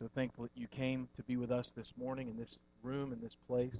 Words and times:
so 0.00 0.08
thankful 0.14 0.44
that 0.44 0.50
you 0.54 0.66
came 0.66 1.06
to 1.14 1.22
be 1.24 1.36
with 1.36 1.50
us 1.50 1.72
this 1.76 1.92
morning 1.94 2.28
in 2.28 2.36
this 2.38 2.56
room, 2.82 3.12
in 3.12 3.20
this 3.20 3.36
place. 3.46 3.76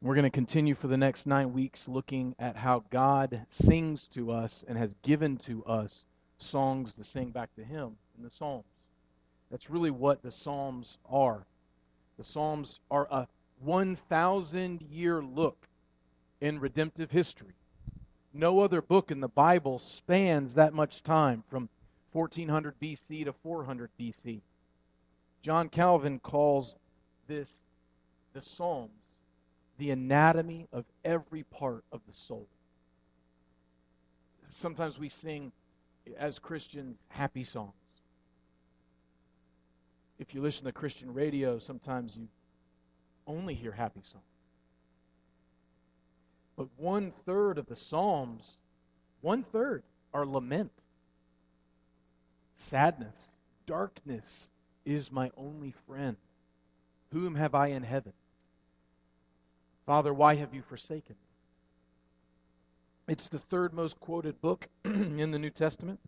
We're 0.00 0.14
going 0.14 0.22
to 0.22 0.30
continue 0.30 0.76
for 0.76 0.86
the 0.86 0.96
next 0.96 1.26
nine 1.26 1.52
weeks 1.52 1.88
looking 1.88 2.36
at 2.38 2.54
how 2.54 2.84
God 2.88 3.44
sings 3.50 4.06
to 4.14 4.30
us 4.30 4.64
and 4.68 4.78
has 4.78 4.90
given 5.02 5.36
to 5.38 5.64
us 5.64 6.02
songs 6.38 6.94
to 6.94 7.02
sing 7.02 7.30
back 7.30 7.52
to 7.56 7.64
Him 7.64 7.96
in 8.16 8.22
the 8.22 8.30
Psalms. 8.30 8.66
That's 9.50 9.68
really 9.68 9.90
what 9.90 10.22
the 10.22 10.30
Psalms 10.30 10.96
are. 11.10 11.44
The 12.16 12.24
Psalms 12.24 12.78
are 12.88 13.08
a 13.10 13.26
1,000 13.64 14.82
year 14.82 15.20
look 15.20 15.58
in 16.40 16.60
redemptive 16.60 17.10
history. 17.10 17.56
No 18.32 18.60
other 18.60 18.80
book 18.80 19.10
in 19.10 19.18
the 19.18 19.26
Bible 19.26 19.80
spans 19.80 20.54
that 20.54 20.72
much 20.72 21.02
time 21.02 21.42
from 21.50 21.68
1400 22.12 22.78
BC 22.80 23.24
to 23.24 23.32
400 23.32 23.90
BC. 23.98 24.40
John 25.42 25.68
Calvin 25.68 26.18
calls 26.18 26.74
this 27.26 27.48
the 28.32 28.42
Psalms 28.42 28.90
the 29.78 29.90
anatomy 29.90 30.66
of 30.72 30.84
every 31.04 31.44
part 31.44 31.84
of 31.92 32.00
the 32.06 32.12
soul. 32.12 32.48
Sometimes 34.48 34.98
we 34.98 35.08
sing, 35.08 35.52
as 36.18 36.38
Christians, 36.38 36.98
happy 37.08 37.44
songs. 37.44 37.72
If 40.18 40.34
you 40.34 40.42
listen 40.42 40.64
to 40.64 40.72
Christian 40.72 41.14
radio, 41.14 41.60
sometimes 41.60 42.16
you 42.16 42.26
only 43.26 43.54
hear 43.54 43.70
happy 43.70 44.00
songs. 44.02 44.24
But 46.56 46.66
one 46.76 47.12
third 47.24 47.56
of 47.58 47.66
the 47.66 47.76
Psalms, 47.76 48.56
one 49.20 49.44
third, 49.44 49.84
are 50.12 50.26
lament, 50.26 50.72
sadness, 52.68 53.14
darkness 53.66 54.24
is 54.88 55.12
my 55.12 55.30
only 55.36 55.74
friend. 55.86 56.16
Whom 57.12 57.34
have 57.34 57.54
I 57.54 57.68
in 57.68 57.82
heaven? 57.82 58.14
Father, 59.86 60.12
why 60.12 60.34
have 60.36 60.54
you 60.54 60.62
forsaken 60.62 61.14
me? 63.06 63.12
It's 63.12 63.28
the 63.28 63.38
third 63.38 63.72
most 63.72 64.00
quoted 64.00 64.40
book 64.40 64.66
in 64.84 65.30
the 65.30 65.38
New 65.38 65.50
Testament. 65.50 66.00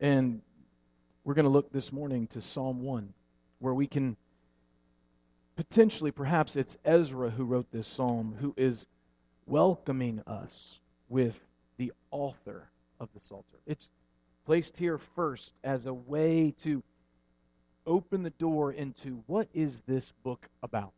And 0.00 0.42
we're 1.24 1.34
going 1.34 1.44
to 1.44 1.50
look 1.50 1.72
this 1.72 1.92
morning 1.92 2.26
to 2.28 2.42
Psalm 2.42 2.82
1, 2.82 3.12
where 3.60 3.74
we 3.74 3.86
can 3.86 4.16
potentially, 5.56 6.10
perhaps 6.10 6.56
it's 6.56 6.76
Ezra 6.84 7.30
who 7.30 7.44
wrote 7.44 7.70
this 7.70 7.86
psalm, 7.86 8.34
who 8.40 8.52
is 8.56 8.86
welcoming 9.46 10.22
us 10.26 10.78
with 11.08 11.34
the 11.76 11.92
author 12.10 12.68
of 13.00 13.08
the 13.14 13.20
Psalter. 13.20 13.58
It's 13.66 13.88
placed 14.46 14.76
here 14.76 14.98
first 14.98 15.52
as 15.62 15.86
a 15.86 15.94
way 15.94 16.54
to 16.62 16.82
open 17.86 18.22
the 18.22 18.30
door 18.30 18.72
into 18.72 19.22
what 19.26 19.48
is 19.54 19.72
this 19.86 20.12
book 20.22 20.48
about? 20.62 20.92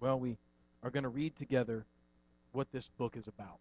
Well, 0.00 0.18
we 0.18 0.36
are 0.82 0.90
going 0.90 1.04
to 1.04 1.08
read 1.08 1.36
together 1.36 1.84
what 2.52 2.70
this 2.72 2.88
book 2.98 3.16
is 3.16 3.28
about. 3.28 3.58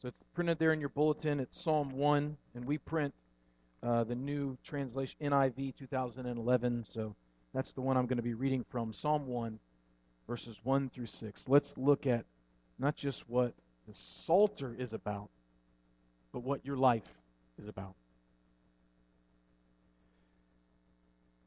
So 0.00 0.08
it's 0.08 0.22
printed 0.34 0.58
there 0.58 0.72
in 0.72 0.80
your 0.80 0.88
bulletin. 0.88 1.40
It's 1.40 1.60
Psalm 1.60 1.90
1, 1.92 2.36
and 2.54 2.64
we 2.64 2.78
print 2.78 3.12
uh, 3.82 4.04
the 4.04 4.14
new 4.14 4.56
translation, 4.64 5.16
NIV 5.22 5.76
2011. 5.76 6.84
So 6.90 7.14
that's 7.54 7.72
the 7.72 7.80
one 7.80 7.96
I'm 7.96 8.06
going 8.06 8.16
to 8.16 8.22
be 8.22 8.34
reading 8.34 8.64
from, 8.70 8.92
Psalm 8.92 9.26
1, 9.26 9.58
verses 10.26 10.56
1 10.62 10.90
through 10.90 11.06
6. 11.06 11.42
Let's 11.48 11.72
look 11.76 12.06
at 12.06 12.24
not 12.78 12.96
just 12.96 13.28
what 13.28 13.52
the 13.86 13.94
Psalter 13.94 14.74
is 14.78 14.92
about, 14.92 15.28
but 16.32 16.40
what 16.40 16.64
your 16.64 16.76
life 16.76 17.08
is 17.60 17.68
about. 17.68 17.94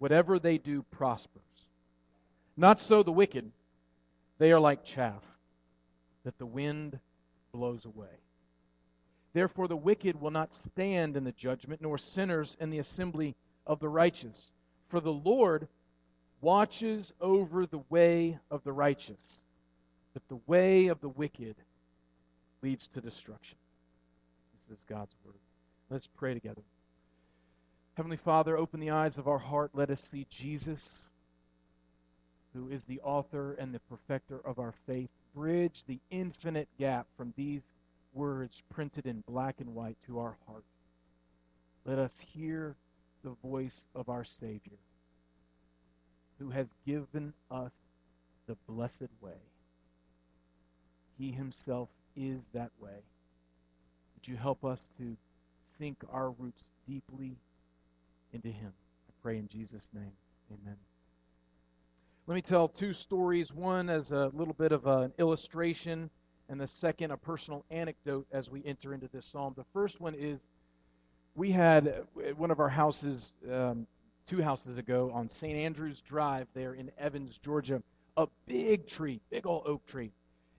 Whatever 0.00 0.38
they 0.38 0.58
do 0.58 0.82
prospers. 0.90 1.42
Not 2.56 2.80
so 2.80 3.02
the 3.02 3.12
wicked. 3.12 3.52
They 4.38 4.50
are 4.50 4.58
like 4.58 4.82
chaff 4.82 5.22
that 6.24 6.38
the 6.38 6.46
wind 6.46 6.98
blows 7.52 7.84
away. 7.84 8.08
Therefore, 9.34 9.68
the 9.68 9.76
wicked 9.76 10.18
will 10.18 10.30
not 10.30 10.54
stand 10.54 11.16
in 11.16 11.24
the 11.24 11.32
judgment, 11.32 11.82
nor 11.82 11.98
sinners 11.98 12.56
in 12.58 12.70
the 12.70 12.78
assembly 12.78 13.36
of 13.66 13.78
the 13.78 13.90
righteous. 13.90 14.50
For 14.88 15.00
the 15.00 15.12
Lord 15.12 15.68
watches 16.40 17.12
over 17.20 17.66
the 17.66 17.82
way 17.90 18.38
of 18.50 18.64
the 18.64 18.72
righteous, 18.72 19.20
but 20.14 20.22
the 20.28 20.40
way 20.46 20.86
of 20.86 21.00
the 21.02 21.10
wicked 21.10 21.56
leads 22.62 22.88
to 22.94 23.02
destruction. 23.02 23.58
This 24.68 24.78
is 24.78 24.84
God's 24.88 25.14
word. 25.26 25.34
Let's 25.90 26.08
pray 26.16 26.32
together. 26.32 26.62
Heavenly 28.00 28.16
Father, 28.16 28.56
open 28.56 28.80
the 28.80 28.88
eyes 28.88 29.18
of 29.18 29.28
our 29.28 29.38
heart. 29.38 29.72
Let 29.74 29.90
us 29.90 30.08
see 30.10 30.26
Jesus, 30.30 30.80
who 32.54 32.70
is 32.70 32.82
the 32.84 32.98
author 33.02 33.52
and 33.52 33.74
the 33.74 33.80
perfecter 33.90 34.40
of 34.42 34.58
our 34.58 34.72
faith. 34.86 35.10
Bridge 35.34 35.84
the 35.86 35.98
infinite 36.10 36.70
gap 36.78 37.08
from 37.18 37.34
these 37.36 37.60
words 38.14 38.62
printed 38.72 39.04
in 39.04 39.22
black 39.28 39.56
and 39.58 39.74
white 39.74 39.98
to 40.06 40.18
our 40.18 40.38
heart. 40.46 40.64
Let 41.84 41.98
us 41.98 42.12
hear 42.32 42.74
the 43.22 43.36
voice 43.44 43.82
of 43.94 44.08
our 44.08 44.24
Savior, 44.24 44.78
who 46.38 46.48
has 46.48 46.68
given 46.86 47.34
us 47.50 47.72
the 48.46 48.56
blessed 48.66 49.10
way. 49.20 49.42
He 51.18 51.32
himself 51.32 51.90
is 52.16 52.40
that 52.54 52.70
way. 52.80 53.02
Would 54.14 54.26
you 54.26 54.38
help 54.38 54.64
us 54.64 54.78
to 54.96 55.18
sink 55.78 55.98
our 56.10 56.30
roots 56.30 56.62
deeply 56.88 57.36
into 58.32 58.48
him? 58.48 58.72
I 59.08 59.12
pray 59.22 59.38
in 59.38 59.48
Jesus' 59.48 59.86
name. 59.92 60.12
Amen. 60.52 60.76
Let 62.26 62.34
me 62.34 62.42
tell 62.42 62.68
two 62.68 62.92
stories 62.92 63.52
one 63.52 63.90
as 63.90 64.10
a 64.10 64.30
little 64.34 64.54
bit 64.54 64.72
of 64.72 64.86
an 64.86 65.12
illustration, 65.18 66.10
and 66.48 66.60
the 66.60 66.68
second, 66.68 67.10
a 67.10 67.16
personal 67.16 67.64
anecdote 67.70 68.26
as 68.32 68.50
we 68.50 68.62
enter 68.64 68.94
into 68.94 69.08
this 69.12 69.26
psalm. 69.26 69.54
The 69.56 69.64
first 69.72 70.00
one 70.00 70.14
is 70.14 70.38
we 71.34 71.50
had 71.50 71.88
uh, 71.88 72.34
one 72.36 72.50
of 72.50 72.60
our 72.60 72.68
houses 72.68 73.32
um, 73.50 73.86
two 74.28 74.42
houses 74.42 74.78
ago 74.78 75.10
on 75.12 75.28
St. 75.28 75.56
Andrews 75.56 76.02
Drive 76.02 76.46
there 76.54 76.74
in 76.74 76.90
Evans, 76.98 77.38
Georgia, 77.44 77.82
a 78.16 78.28
big 78.46 78.86
tree, 78.86 79.20
big 79.30 79.46
old 79.46 79.66
oak 79.66 79.84
tree. 79.86 80.12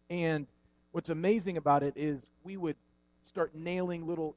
And 0.10 0.48
what's 0.92 1.10
amazing 1.10 1.58
about 1.58 1.84
it 1.84 1.94
is 1.96 2.20
we 2.44 2.58
would 2.58 2.76
start 3.26 3.56
nailing 3.56 4.06
little 4.06 4.36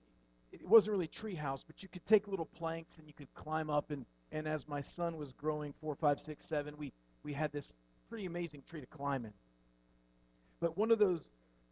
it 0.61 0.69
wasn't 0.69 0.93
really 0.93 1.09
tree 1.09 1.35
house, 1.35 1.65
but 1.67 1.83
you 1.83 1.89
could 1.89 2.07
take 2.07 2.29
little 2.29 2.47
planks 2.47 2.93
and 2.99 3.07
you 3.07 3.15
could 3.15 3.33
climb 3.35 3.71
up 3.71 3.91
and 3.91 4.05
and 4.33 4.49
as 4.49 4.67
my 4.67 4.83
son 4.97 5.17
was 5.17 5.31
growing 5.33 5.73
four, 5.81 5.95
five, 5.95 6.21
six, 6.21 6.47
seven, 6.47 6.77
we 6.77 6.93
we 7.23 7.33
had 7.33 7.53
this 7.53 7.73
pretty 8.09 8.27
amazing 8.27 8.63
tree 8.69 8.81
to 8.81 8.87
climb 8.87 9.25
in. 9.25 9.33
But 10.61 10.77
one 10.77 10.91
of 10.91 10.99
those 10.99 11.29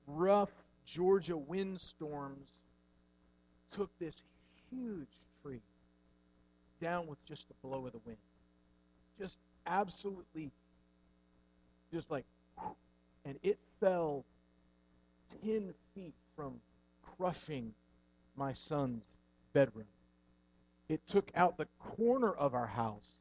rough 0.07 0.51
Georgia 0.87 1.37
windstorms 1.37 2.49
took 3.75 3.91
this 3.99 4.15
huge 4.71 5.09
tree 5.43 5.63
down 6.81 7.07
with 7.07 7.25
just 7.27 7.49
the 7.49 7.55
blow 7.63 7.87
of 7.87 7.93
the 7.93 8.01
wind. 8.05 8.19
Just 9.19 9.37
absolutely, 9.67 10.51
just 11.93 12.11
like, 12.11 12.25
and 13.25 13.39
it 13.43 13.59
fell 13.81 14.25
10 15.45 15.73
feet 15.95 16.15
from 16.37 16.55
crushing 17.17 17.73
my 18.37 18.53
son's 18.55 19.03
bedroom. 19.53 19.87
It 20.89 21.01
took 21.07 21.31
out 21.35 21.57
the 21.57 21.69
corner 21.79 22.33
of 22.33 22.55
our 22.55 22.67
house 22.67 23.21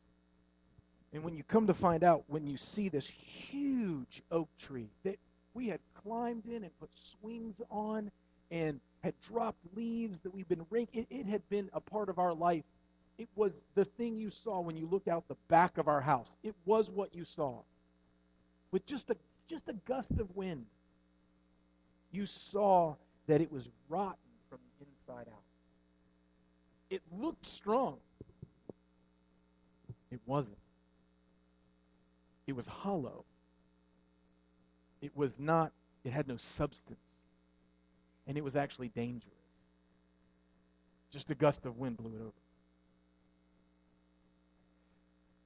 and 1.13 1.24
when 1.24 1.36
you 1.36 1.44
come 1.44 1.68
to 1.68 1.74
find 1.74 2.04
out, 2.04 2.24
when 2.28 2.48
you 2.48 2.58
see 2.58 2.88
this 2.90 3.06
huge 3.06 4.22
oak 4.31 4.48
tree 4.58 4.90
that 5.04 5.18
we 5.54 5.68
had 5.68 5.80
climbed 6.04 6.46
in 6.46 6.63
and 6.63 6.80
put 6.80 6.90
swings 7.19 7.56
on 7.69 8.10
and 8.50 8.80
had 9.04 9.13
dropped 9.22 9.60
leaves 9.75 10.19
that 10.22 10.34
we've 10.34 10.48
been 10.48 10.66
raking, 10.69 11.06
it, 11.10 11.16
it 11.19 11.25
had 11.25 11.48
been 11.50 11.69
a 11.74 11.81
part 11.81 12.07
of 12.07 12.18
our 12.18 12.34
life. 12.34 12.64
It 13.18 13.28
was 13.36 13.52
the 13.75 13.84
thing 13.84 14.18
you 14.18 14.31
saw 14.44 14.62
when 14.62 14.78
you 14.78 14.88
looked 14.88 15.10
out 15.10 15.28
the 15.28 15.36
back 15.50 15.78
of 15.78 15.88
our 15.88 16.02
house. 16.02 16.30
It 16.44 16.56
was 16.66 16.90
what 16.90 17.14
you 17.14 17.25
saw. 17.25 17.60
With 18.72 18.86
just 18.86 19.10
a 19.10 19.18
just 19.50 19.68
a 19.68 19.74
gust 19.86 20.12
of 20.18 20.34
wind, 20.34 20.66
you 22.12 22.25
saw 22.25 22.96
that 23.28 23.42
it 23.42 23.52
was 23.52 23.68
rotten 23.90 24.16
from 24.50 24.60
the 24.80 24.86
inside 25.12 25.31
out. 25.31 25.44
It 26.90 27.02
looked 27.12 27.48
strong. 27.48 27.98
It 30.12 30.19
wasn't. 30.25 30.58
It 32.48 32.56
was 32.56 32.66
hollow. 32.66 33.24
It 35.02 35.16
was 35.16 35.31
not, 35.40 35.72
it 36.04 36.12
had 36.12 36.28
no 36.28 36.38
substance. 36.58 37.00
And 38.28 38.38
it 38.38 38.44
was 38.44 38.56
actually 38.56 38.90
dangerous. 38.90 39.34
Just 41.12 41.30
a 41.30 41.36
gust 41.36 41.66
of 41.66 41.78
wind 41.78 41.98
blew 41.98 42.12
it 42.12 42.22
over. 42.22 42.31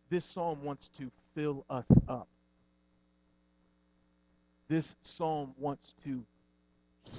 This 0.10 0.26
psalm 0.26 0.64
wants 0.64 0.90
to 0.98 1.12
fill 1.34 1.66
us 1.70 1.88
up. 2.08 2.28
This 4.68 4.88
psalm 5.04 5.54
wants 5.58 5.94
to 6.06 6.24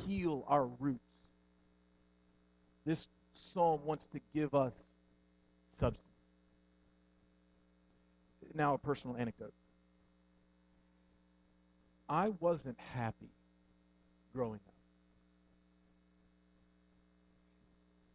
heal 0.06 0.44
our 0.48 0.66
roots. 0.66 1.05
This 2.86 3.08
psalm 3.52 3.80
wants 3.84 4.06
to 4.12 4.20
give 4.32 4.54
us 4.54 4.72
substance. 5.80 6.06
Now, 8.54 8.74
a 8.74 8.78
personal 8.78 9.16
anecdote. 9.16 9.52
I 12.08 12.28
wasn't 12.40 12.78
happy 12.94 13.28
growing 14.32 14.60
up. 14.66 14.74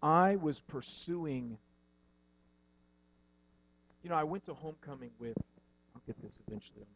I 0.01 0.37
was 0.37 0.59
pursuing, 0.61 1.57
you 4.01 4.09
know, 4.09 4.15
I 4.15 4.23
went 4.23 4.45
to 4.45 4.53
homecoming 4.53 5.11
with, 5.19 5.37
I'll 5.93 6.01
get 6.07 6.19
this 6.23 6.39
eventually 6.47 6.81
on 6.81 6.87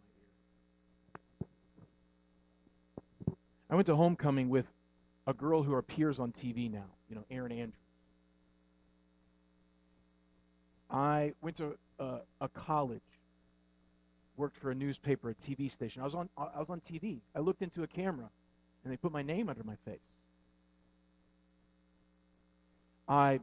my 3.27 3.33
ear. 3.33 3.35
I 3.69 3.75
went 3.75 3.85
to 3.87 3.95
homecoming 3.95 4.49
with 4.49 4.65
a 5.27 5.33
girl 5.33 5.63
who 5.63 5.75
appears 5.75 6.19
on 6.19 6.31
TV 6.31 6.71
now, 6.71 6.85
you 7.09 7.15
know, 7.15 7.23
Erin 7.31 7.51
Andrews. 7.51 7.73
I 10.89 11.33
went 11.41 11.57
to 11.57 11.75
a, 11.99 12.17
a 12.41 12.47
college, 12.49 13.01
worked 14.37 14.57
for 14.57 14.71
a 14.71 14.75
newspaper, 14.75 15.31
a 15.31 15.51
TV 15.51 15.71
station. 15.71 16.01
I 16.01 16.05
was 16.05 16.13
on 16.13 16.29
I 16.37 16.59
was 16.59 16.69
on 16.69 16.81
TV. 16.89 17.17
I 17.35 17.39
looked 17.39 17.61
into 17.61 17.83
a 17.83 17.87
camera, 17.87 18.29
and 18.83 18.93
they 18.93 18.97
put 18.97 19.11
my 19.11 19.23
name 19.23 19.49
under 19.49 19.63
my 19.63 19.75
face. 19.83 19.99
I 23.07 23.39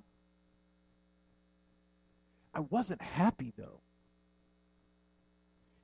I 2.55 2.61
wasn't 2.61 3.03
happy 3.03 3.53
though. 3.57 3.81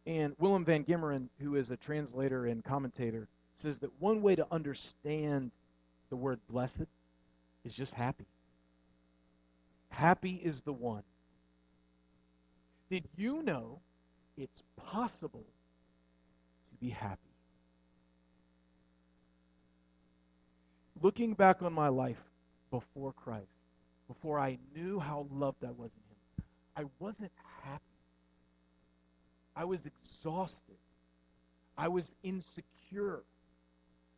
And 0.07 0.35
Willem 0.39 0.65
VanGemeren, 0.65 1.29
who 1.39 1.57
is 1.57 1.71
a 1.71 1.77
translator 1.77 2.47
and 2.47 2.65
commentator, 2.65 3.29
says 3.61 3.79
that 3.79 3.91
one 3.99 4.23
way 4.23 4.37
to 4.37 4.47
understand 4.51 5.51
the 6.11 6.17
word 6.17 6.41
blessed 6.49 6.89
is 7.65 7.73
just 7.73 7.95
happy. 7.95 8.27
Happy 9.91 10.41
is 10.43 10.61
the 10.63 10.73
one. 10.73 11.03
Did 12.91 13.09
you 13.17 13.43
know 13.43 13.81
it's 14.37 14.63
possible 14.77 15.45
to 16.71 16.77
be 16.77 16.91
happy? 16.91 17.19
Looking 21.03 21.35
back 21.35 21.63
on 21.63 21.73
my 21.73 21.89
life 21.89 22.17
before 22.71 23.13
Christ, 23.13 23.47
before 24.09 24.39
I 24.39 24.59
knew 24.75 24.99
how 24.99 25.27
loved 25.31 25.65
I 25.65 25.71
was 25.71 25.91
in 25.91 26.09
Him, 26.11 26.45
I 26.77 26.85
wasn't 26.99 27.33
happy. 27.63 27.83
I 29.55 29.65
was 29.65 29.81
exhausted. 29.85 30.79
I 31.77 31.89
was 31.89 32.11
insecure. 32.23 33.23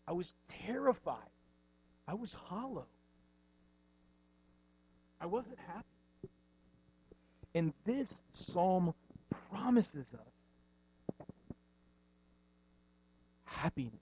I 0.07 0.13
was 0.13 0.33
terrified. 0.67 1.17
I 2.11 2.15
was 2.15 2.33
hollow. 2.33 2.87
I 5.21 5.27
wasn't 5.27 5.59
happy. 5.69 5.85
And 7.55 7.73
this 7.85 8.23
psalm 8.35 8.95
promises 9.53 10.13
us 10.13 11.21
happiness. 13.45 13.95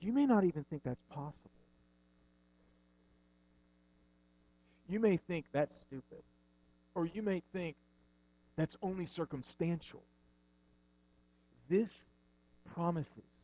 You 0.00 0.12
may 0.12 0.26
not 0.26 0.42
even 0.42 0.64
think 0.64 0.82
that's 0.82 1.04
possible. 1.08 1.36
You 4.88 4.98
may 4.98 5.18
think 5.18 5.44
that's 5.52 5.74
stupid. 5.86 6.24
Or 6.96 7.06
you 7.06 7.22
may 7.22 7.42
think 7.52 7.76
that's 8.56 8.76
only 8.82 9.06
circumstantial. 9.06 10.02
This 11.68 11.90
promises 12.74 13.37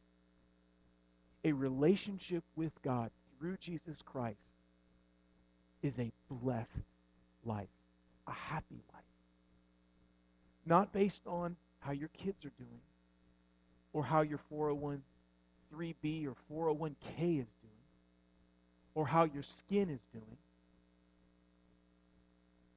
a 1.44 1.52
relationship 1.52 2.42
with 2.56 2.72
God 2.82 3.10
through 3.38 3.56
Jesus 3.58 3.96
Christ 4.04 4.38
is 5.82 5.92
a 5.98 6.10
blessed 6.30 6.70
life, 7.44 7.68
a 8.26 8.32
happy 8.32 8.82
life. 8.92 9.02
Not 10.64 10.92
based 10.92 11.20
on 11.26 11.56
how 11.80 11.92
your 11.92 12.08
kids 12.08 12.44
are 12.44 12.52
doing 12.58 12.80
or 13.92 14.02
how 14.02 14.22
your 14.22 14.40
401-3B 14.50 16.26
or 16.26 16.34
401k 16.50 17.40
is 17.40 17.46
doing 17.46 17.82
or 18.94 19.06
how 19.06 19.24
your 19.24 19.42
skin 19.42 19.90
is 19.90 20.00
doing 20.12 20.38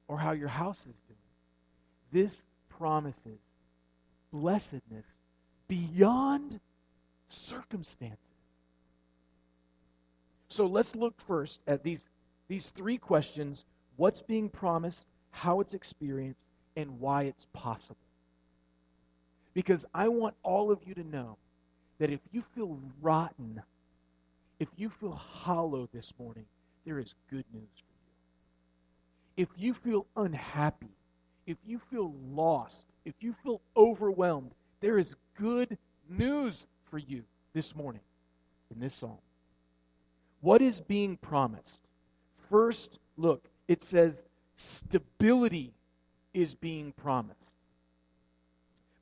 or 0.06 0.18
how 0.18 0.32
your 0.32 0.48
house 0.48 0.80
is 0.80 0.96
doing. 1.06 1.18
This 2.12 2.32
promises 2.68 3.40
blessedness 4.32 5.06
beyond 5.68 6.60
circumstances. 7.30 8.27
So 10.48 10.66
let's 10.66 10.94
look 10.94 11.14
first 11.26 11.60
at 11.66 11.82
these, 11.82 12.00
these 12.48 12.70
three 12.70 12.98
questions 12.98 13.64
what's 13.96 14.20
being 14.22 14.48
promised, 14.48 15.06
how 15.30 15.60
it's 15.60 15.74
experienced, 15.74 16.46
and 16.76 17.00
why 17.00 17.24
it's 17.24 17.46
possible. 17.52 17.96
Because 19.54 19.84
I 19.94 20.08
want 20.08 20.34
all 20.42 20.70
of 20.70 20.78
you 20.86 20.94
to 20.94 21.04
know 21.04 21.36
that 21.98 22.10
if 22.10 22.20
you 22.32 22.42
feel 22.54 22.78
rotten, 23.02 23.60
if 24.60 24.68
you 24.76 24.88
feel 24.88 25.12
hollow 25.12 25.88
this 25.92 26.12
morning, 26.18 26.44
there 26.86 26.98
is 26.98 27.14
good 27.30 27.44
news 27.52 27.68
for 27.76 29.42
you. 29.42 29.44
If 29.44 29.48
you 29.56 29.74
feel 29.74 30.06
unhappy, 30.16 30.90
if 31.46 31.56
you 31.66 31.80
feel 31.90 32.14
lost, 32.32 32.86
if 33.04 33.14
you 33.20 33.34
feel 33.42 33.60
overwhelmed, 33.76 34.52
there 34.80 34.98
is 34.98 35.14
good 35.38 35.76
news 36.08 36.66
for 36.90 36.98
you 36.98 37.22
this 37.52 37.74
morning 37.74 38.02
in 38.72 38.80
this 38.80 38.94
psalm. 38.94 39.18
What 40.40 40.62
is 40.62 40.80
being 40.80 41.16
promised? 41.16 41.80
First, 42.50 42.98
look, 43.16 43.48
it 43.66 43.82
says 43.82 44.16
stability 44.56 45.72
is 46.32 46.54
being 46.54 46.92
promised. 46.92 47.38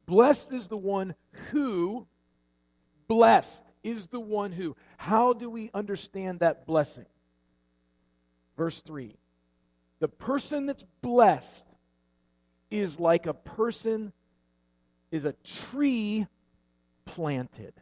Blessed 0.07 0.53
is 0.53 0.69
the 0.69 0.77
one 0.77 1.15
who, 1.51 2.07
blessed 3.09 3.65
is 3.83 4.07
the 4.07 4.21
one 4.21 4.53
who. 4.53 4.77
How 4.97 5.33
do 5.33 5.51
we 5.51 5.71
understand 5.75 6.41
that 6.41 6.67
blessing? 6.67 7.07
Verse 8.57 8.81
3 8.83 9.15
The 10.01 10.09
person 10.09 10.67
that's 10.67 10.85
blessed 11.03 11.65
is 12.71 12.99
like 12.99 13.27
a 13.27 13.35
person, 13.35 14.13
is 15.11 15.25
a 15.25 15.35
tree 15.45 16.27
planted. 17.05 17.75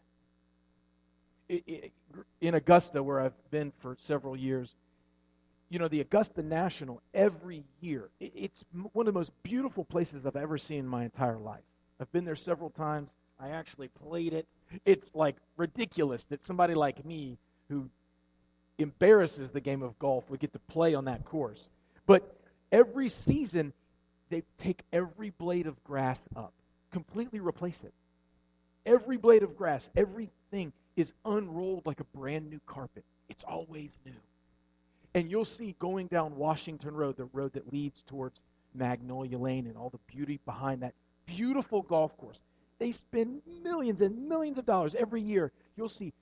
It, 1.48 1.62
it, 1.66 1.92
in 2.40 2.54
Augusta, 2.54 3.02
where 3.02 3.20
I've 3.20 3.50
been 3.50 3.72
for 3.80 3.96
several 3.98 4.36
years, 4.36 4.74
you 5.70 5.78
know, 5.78 5.88
the 5.88 6.00
Augusta 6.00 6.42
National 6.42 7.00
every 7.14 7.64
year, 7.80 8.08
it's 8.20 8.64
one 8.92 9.06
of 9.06 9.12
the 9.14 9.18
most 9.18 9.32
beautiful 9.42 9.84
places 9.84 10.26
I've 10.26 10.36
ever 10.36 10.58
seen 10.58 10.80
in 10.80 10.88
my 10.88 11.04
entire 11.04 11.38
life. 11.38 11.62
I've 12.00 12.10
been 12.12 12.24
there 12.24 12.36
several 12.36 12.70
times. 12.70 13.08
I 13.40 13.50
actually 13.50 13.88
played 13.88 14.32
it. 14.32 14.46
It's 14.84 15.08
like 15.14 15.36
ridiculous 15.56 16.24
that 16.28 16.44
somebody 16.44 16.74
like 16.74 17.04
me 17.04 17.38
who 17.68 17.88
embarrasses 18.78 19.50
the 19.50 19.60
game 19.60 19.82
of 19.82 19.98
golf 19.98 20.28
would 20.30 20.40
get 20.40 20.52
to 20.52 20.58
play 20.58 20.94
on 20.94 21.04
that 21.06 21.24
course. 21.24 21.68
But 22.06 22.36
every 22.72 23.08
season, 23.26 23.72
they 24.30 24.42
take 24.62 24.82
every 24.92 25.30
blade 25.30 25.66
of 25.66 25.82
grass 25.84 26.20
up, 26.36 26.52
completely 26.92 27.40
replace 27.40 27.80
it. 27.82 27.92
Every 28.86 29.16
blade 29.16 29.42
of 29.42 29.56
grass, 29.56 29.88
everything 29.96 30.72
is 30.96 31.12
unrolled 31.24 31.86
like 31.86 32.00
a 32.00 32.16
brand 32.16 32.50
new 32.50 32.60
carpet. 32.66 33.04
It's 33.28 33.44
always 33.44 33.98
new. 34.04 34.12
And 35.14 35.30
you'll 35.30 35.44
see 35.44 35.76
going 35.78 36.08
down 36.08 36.36
Washington 36.36 36.94
Road, 36.94 37.16
the 37.16 37.26
road 37.26 37.52
that 37.52 37.72
leads 37.72 38.02
towards 38.02 38.40
Magnolia 38.74 39.38
Lane 39.38 39.66
and 39.66 39.76
all 39.76 39.90
the 39.90 40.12
beauty 40.12 40.40
behind 40.44 40.82
that 40.82 40.94
beautiful 41.26 41.82
golf 41.82 42.16
course. 42.16 42.38
They 42.78 42.92
spend 42.92 43.42
millions 43.62 44.00
and 44.00 44.28
millions 44.28 44.58
of 44.58 44.66
dollars 44.66 44.94
every 44.94 45.22
year. 45.22 45.52
You'll 45.76 45.88
see 45.88 46.12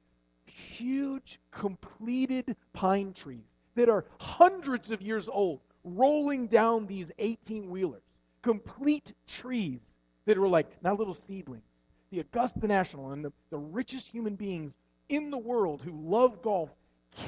huge, 0.47 1.41
completed 1.51 2.57
pine 2.73 3.13
trees 3.15 3.45
that 3.75 3.89
are 3.89 4.05
hundreds 4.19 4.91
of 4.91 5.01
years 5.01 5.29
old 5.31 5.61
rolling 5.85 6.47
down 6.47 6.87
these 6.87 7.11
18 7.19 7.71
wheelers. 7.71 8.03
Complete 8.43 9.13
trees 9.27 9.81
that 10.27 10.37
are 10.37 10.49
like, 10.49 10.83
not 10.83 10.99
little 10.99 11.17
seedlings, 11.27 11.65
the 12.13 12.21
Augusta 12.21 12.67
National 12.67 13.11
and 13.13 13.25
the, 13.25 13.33
the 13.51 13.59
richest 13.59 14.07
human 14.07 14.37
beings 14.37 14.73
in 15.09 15.31
the 15.31 15.39
world 15.39 15.81
who 15.83 15.93
love 16.09 16.43
golf 16.43 16.69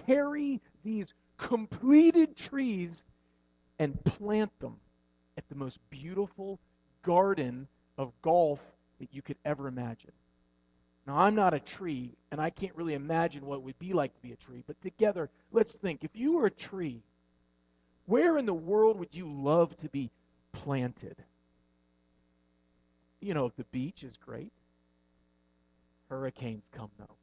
carry 0.06 0.60
these 0.84 1.14
completed 1.38 2.36
trees 2.36 2.90
and 3.78 4.02
plant 4.04 4.52
them 4.60 4.76
at 5.38 5.48
the 5.48 5.54
most 5.54 5.78
beautiful 5.88 6.60
garden 7.02 7.66
of 7.96 8.12
golf 8.20 8.60
that 9.00 9.08
you 9.10 9.22
could 9.22 9.38
ever 9.46 9.68
imagine. 9.68 10.12
Now, 11.06 11.18
I'm 11.18 11.34
not 11.34 11.54
a 11.54 11.60
tree, 11.60 12.12
and 12.30 12.40
I 12.40 12.50
can't 12.50 12.76
really 12.76 12.94
imagine 12.94 13.44
what 13.44 13.56
it 13.56 13.62
would 13.62 13.78
be 13.78 13.94
like 13.94 14.14
to 14.14 14.20
be 14.20 14.32
a 14.32 14.36
tree, 14.36 14.62
but 14.66 14.80
together, 14.82 15.30
let's 15.50 15.72
think. 15.72 16.04
If 16.04 16.10
you 16.14 16.36
were 16.36 16.46
a 16.46 16.50
tree, 16.50 17.02
where 18.04 18.36
in 18.36 18.44
the 18.44 18.54
world 18.54 18.98
would 18.98 19.12
you 19.12 19.30
love 19.30 19.76
to 19.78 19.88
be 19.88 20.10
planted? 20.52 21.16
You 23.20 23.32
know, 23.32 23.50
the 23.56 23.64
beach 23.64 24.02
is 24.02 24.12
great. 24.24 24.52
Hurricanes 26.14 26.62
come, 26.70 26.90
though. 26.96 27.16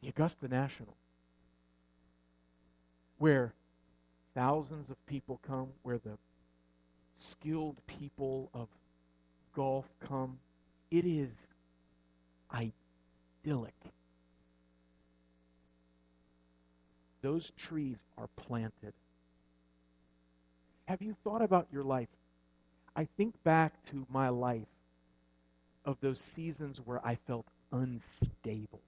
The 0.00 0.08
Augusta 0.08 0.46
National, 0.46 0.94
where 3.18 3.52
thousands 4.36 4.88
of 4.88 5.04
people 5.06 5.40
come, 5.44 5.66
where 5.82 5.98
the 5.98 6.16
skilled 7.28 7.76
people 7.88 8.48
of 8.54 8.68
golf 9.52 9.86
come. 10.06 10.38
It 10.92 11.04
is 11.04 11.30
idyllic. 12.54 13.74
Those 17.20 17.50
trees 17.56 17.96
are 18.16 18.28
planted. 18.36 18.92
Have 20.84 21.02
you 21.02 21.16
thought 21.24 21.42
about 21.42 21.66
your 21.72 21.82
life? 21.82 22.06
I 22.96 23.06
think 23.18 23.34
back 23.44 23.74
to 23.90 24.06
my 24.10 24.30
life 24.30 24.66
of 25.84 25.98
those 26.00 26.18
seasons 26.34 26.80
where 26.82 27.06
I 27.06 27.18
felt 27.26 27.44
unstable. 27.70 28.80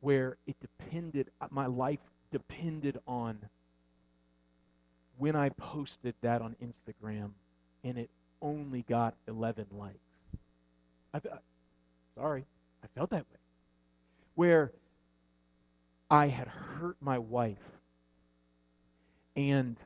Where 0.00 0.36
it 0.46 0.56
depended, 0.60 1.30
my 1.50 1.66
life 1.66 1.98
depended 2.30 2.98
on 3.06 3.38
when 5.16 5.34
I 5.34 5.48
posted 5.48 6.14
that 6.20 6.42
on 6.42 6.54
Instagram 6.62 7.30
and 7.82 7.98
it 7.98 8.10
only 8.42 8.82
got 8.82 9.14
11 9.26 9.66
likes. 9.72 9.96
I, 11.14 11.20
sorry, 12.14 12.44
I 12.84 12.86
felt 12.94 13.10
that 13.10 13.24
way. 13.32 13.38
Where 14.34 14.72
I 16.10 16.28
had 16.28 16.48
hurt 16.48 16.96
my 17.00 17.18
wife 17.18 17.56
and 19.34 19.76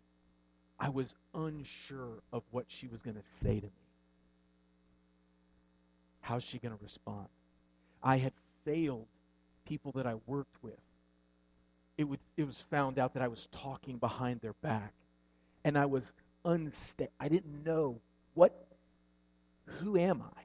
I 0.82 0.88
was 0.88 1.06
unsure 1.32 2.18
of 2.32 2.42
what 2.50 2.64
she 2.66 2.88
was 2.88 3.00
going 3.02 3.14
to 3.14 3.22
say 3.40 3.60
to 3.60 3.66
me. 3.66 3.72
How's 6.20 6.42
she 6.42 6.58
going 6.58 6.76
to 6.76 6.82
respond? 6.82 7.28
I 8.02 8.16
had 8.18 8.32
failed 8.64 9.06
people 9.64 9.92
that 9.92 10.08
I 10.08 10.16
worked 10.26 10.60
with. 10.60 10.80
It, 11.96 12.04
would, 12.04 12.18
it 12.36 12.44
was 12.44 12.64
found 12.68 12.98
out 12.98 13.14
that 13.14 13.22
I 13.22 13.28
was 13.28 13.46
talking 13.52 13.98
behind 13.98 14.40
their 14.40 14.54
back. 14.54 14.92
And 15.64 15.78
I 15.78 15.86
was 15.86 16.02
unstable. 16.44 17.12
I 17.20 17.28
didn't 17.28 17.64
know 17.64 18.00
what, 18.34 18.66
who 19.66 19.96
am 19.96 20.20
I? 20.36 20.40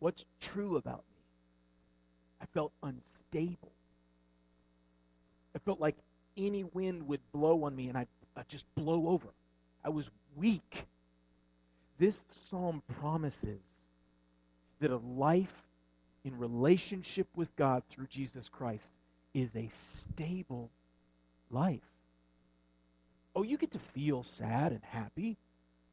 What's 0.00 0.24
true 0.40 0.76
about 0.76 1.04
me? 1.14 1.22
I 2.42 2.46
felt 2.46 2.72
unstable. 2.82 3.70
I 5.54 5.60
felt 5.60 5.78
like 5.78 5.96
any 6.36 6.64
wind 6.64 7.06
would 7.06 7.20
blow 7.32 7.62
on 7.62 7.76
me 7.76 7.88
and 7.88 7.96
I'd, 7.96 8.08
I'd 8.36 8.48
just 8.48 8.64
blow 8.74 9.08
over. 9.08 9.28
I 9.84 9.88
was 9.88 10.06
weak. 10.36 10.84
This 11.98 12.14
psalm 12.48 12.82
promises 13.00 13.60
that 14.80 14.90
a 14.90 14.96
life 14.96 15.62
in 16.24 16.38
relationship 16.38 17.26
with 17.34 17.54
God 17.56 17.82
through 17.90 18.06
Jesus 18.06 18.48
Christ 18.48 18.84
is 19.34 19.48
a 19.56 19.70
stable 20.12 20.70
life. 21.50 21.80
Oh, 23.34 23.42
you 23.42 23.56
get 23.56 23.72
to 23.72 23.78
feel 23.94 24.24
sad 24.38 24.72
and 24.72 24.82
happy, 24.82 25.36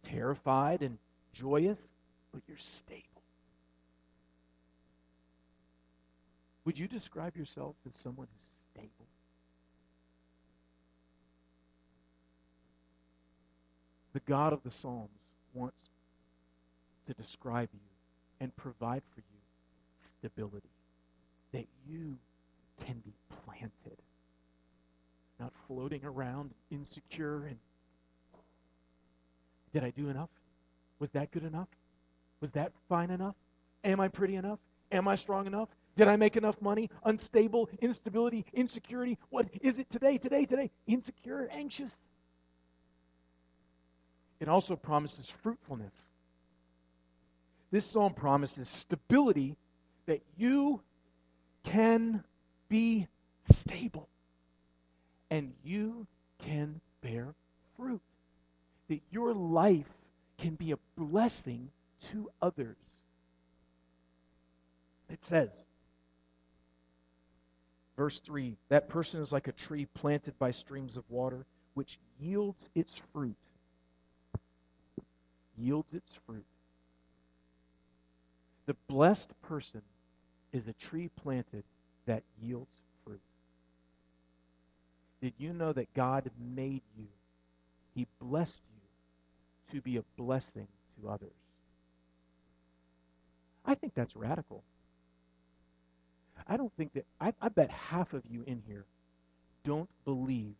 terrified 0.03 0.81
and 0.81 0.97
joyous, 1.33 1.77
but 2.31 2.41
you're 2.47 2.57
stable. 2.57 3.01
Would 6.65 6.79
you 6.79 6.87
describe 6.87 7.37
yourself 7.37 7.75
as 7.87 7.93
someone 8.01 8.27
who's 8.27 8.73
stable? 8.73 9.05
The 14.15 14.21
God 14.21 14.53
of 14.53 14.63
the 14.63 14.71
Psalms 14.71 15.09
wants 15.53 15.75
to 17.05 17.13
describe 17.13 17.67
you 17.73 17.79
and 18.39 18.55
provide 18.55 19.01
for 19.13 19.19
you 19.19 20.05
stability, 20.19 20.69
that 21.51 21.65
you 21.85 22.15
can 22.85 23.01
be 23.03 23.11
planted 23.43 23.97
not 25.37 25.51
floating 25.67 25.99
around 26.05 26.51
insecure 26.71 27.43
and 27.43 27.57
did 29.73 29.83
I 29.83 29.89
do 29.89 30.07
enough? 30.07 30.29
Was 30.99 31.09
that 31.11 31.31
good 31.31 31.43
enough? 31.43 31.67
Was 32.39 32.51
that 32.51 32.71
fine 32.87 33.11
enough? 33.11 33.35
Am 33.83 33.99
I 33.99 34.07
pretty 34.07 34.37
enough? 34.37 34.59
Am 34.93 35.09
I 35.09 35.15
strong 35.15 35.45
enough? 35.45 35.67
Did 35.97 36.07
I 36.07 36.15
make 36.15 36.37
enough 36.37 36.61
money? 36.61 36.89
Unstable, 37.03 37.69
instability, 37.81 38.45
insecurity. 38.53 39.17
What 39.29 39.47
is 39.61 39.77
it 39.77 39.91
today, 39.91 40.17
today, 40.17 40.45
today? 40.45 40.71
Insecure, 40.87 41.49
anxious. 41.51 41.91
It 44.39 44.49
also 44.49 44.75
promises 44.75 45.31
fruitfulness. 45.41 45.93
This 47.71 47.85
psalm 47.85 48.13
promises 48.13 48.69
stability 48.69 49.55
that 50.05 50.21
you 50.37 50.81
can 51.63 52.23
be 52.69 53.07
stable 53.51 54.07
and 55.29 55.53
you 55.63 56.05
can 56.39 56.79
bear 57.01 57.33
fruit. 57.77 58.01
That 58.89 59.01
your 59.11 59.33
life 59.33 59.89
can 60.37 60.55
be 60.55 60.71
a 60.71 60.79
blessing 60.97 61.69
to 62.11 62.29
others. 62.41 62.77
It 65.09 65.23
says, 65.25 65.49
verse 67.97 68.19
3 68.19 68.55
that 68.69 68.89
person 68.89 69.21
is 69.21 69.31
like 69.31 69.47
a 69.47 69.53
tree 69.53 69.87
planted 69.93 70.37
by 70.37 70.51
streams 70.51 70.97
of 70.97 71.03
water, 71.09 71.45
which 71.73 71.99
yields 72.19 72.63
its 72.75 72.93
fruit. 73.13 73.35
Yields 75.57 75.93
its 75.93 76.09
fruit. 76.25 76.45
The 78.65 78.75
blessed 78.87 79.29
person 79.41 79.81
is 80.51 80.67
a 80.67 80.73
tree 80.73 81.09
planted 81.21 81.63
that 82.05 82.23
yields 82.41 82.75
fruit. 83.05 83.21
did 85.21 85.33
you 85.37 85.53
know 85.53 85.73
that 85.73 85.93
God 85.93 86.29
made 86.55 86.81
you? 86.97 87.07
He 87.93 88.07
blessed 88.19 88.61
you 88.73 89.75
to 89.75 89.81
be 89.81 89.97
a 89.97 90.03
blessing 90.17 90.67
to 90.99 91.09
others. 91.09 91.33
I 93.65 93.75
think 93.75 93.93
that's 93.95 94.15
radical. 94.15 94.63
I 96.47 96.57
don't 96.57 96.71
think 96.77 96.93
that, 96.93 97.05
I, 97.19 97.33
I 97.41 97.49
bet 97.49 97.71
half 97.71 98.13
of 98.13 98.23
you 98.29 98.43
in 98.45 98.61
here 98.67 98.85
don't 99.63 99.89
believe 100.03 100.55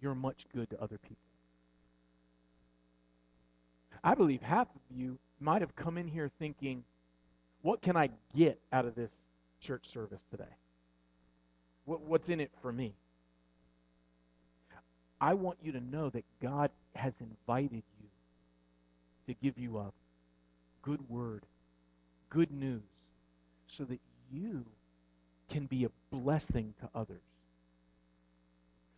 you're 0.00 0.14
much 0.14 0.46
good 0.52 0.68
to 0.70 0.82
other 0.82 0.98
people. 0.98 1.29
I 4.02 4.14
believe 4.14 4.42
half 4.42 4.68
of 4.74 4.96
you 4.96 5.18
might 5.40 5.62
have 5.62 5.74
come 5.76 5.98
in 5.98 6.08
here 6.08 6.30
thinking, 6.38 6.84
what 7.62 7.82
can 7.82 7.96
I 7.96 8.10
get 8.34 8.58
out 8.72 8.86
of 8.86 8.94
this 8.94 9.10
church 9.60 9.90
service 9.92 10.20
today? 10.30 10.44
What, 11.84 12.02
what's 12.02 12.28
in 12.28 12.40
it 12.40 12.50
for 12.62 12.72
me? 12.72 12.94
I 15.20 15.34
want 15.34 15.58
you 15.62 15.72
to 15.72 15.80
know 15.80 16.08
that 16.10 16.24
God 16.42 16.70
has 16.94 17.14
invited 17.20 17.82
you 18.00 18.08
to 19.26 19.34
give 19.42 19.58
you 19.58 19.78
a 19.78 19.92
good 20.82 21.08
word, 21.10 21.44
good 22.30 22.50
news, 22.50 22.82
so 23.66 23.84
that 23.84 24.00
you 24.32 24.64
can 25.50 25.66
be 25.66 25.84
a 25.84 25.90
blessing 26.10 26.74
to 26.80 26.88
others. 26.94 27.20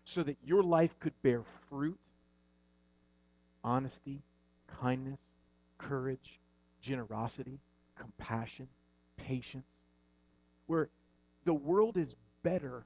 So 0.05 0.23
that 0.23 0.37
your 0.45 0.63
life 0.63 0.91
could 1.01 1.15
bear 1.23 1.43
fruit, 1.69 1.99
honesty, 3.65 4.21
kindness, 4.81 5.19
courage, 5.79 6.41
generosity, 6.81 7.59
compassion, 7.99 8.69
patience, 9.17 9.67
where 10.67 10.88
the 11.45 11.55
world 11.55 11.97
is 11.97 12.14
better 12.43 12.85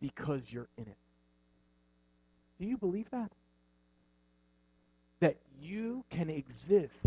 because 0.00 0.42
you're 0.48 0.68
in 0.76 0.84
it. 0.84 0.96
Do 2.58 2.66
you 2.66 2.76
believe 2.76 3.06
that? 3.10 3.32
That 5.20 5.36
you 5.60 6.04
can 6.10 6.30
exist, 6.30 7.06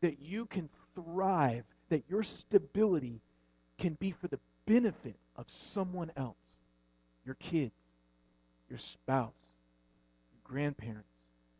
that 0.00 0.20
you 0.20 0.46
can 0.46 0.68
thrive, 0.94 1.64
that 1.88 2.04
your 2.08 2.22
stability 2.22 3.20
can 3.78 3.94
be 4.00 4.12
for 4.12 4.28
the 4.28 4.38
benefit 4.66 5.16
of 5.36 5.46
someone 5.48 6.10
else 6.16 6.36
your 7.24 7.36
kids, 7.36 7.72
your 8.68 8.78
spouse, 8.78 9.32
your 10.32 10.40
grandparents, 10.44 11.08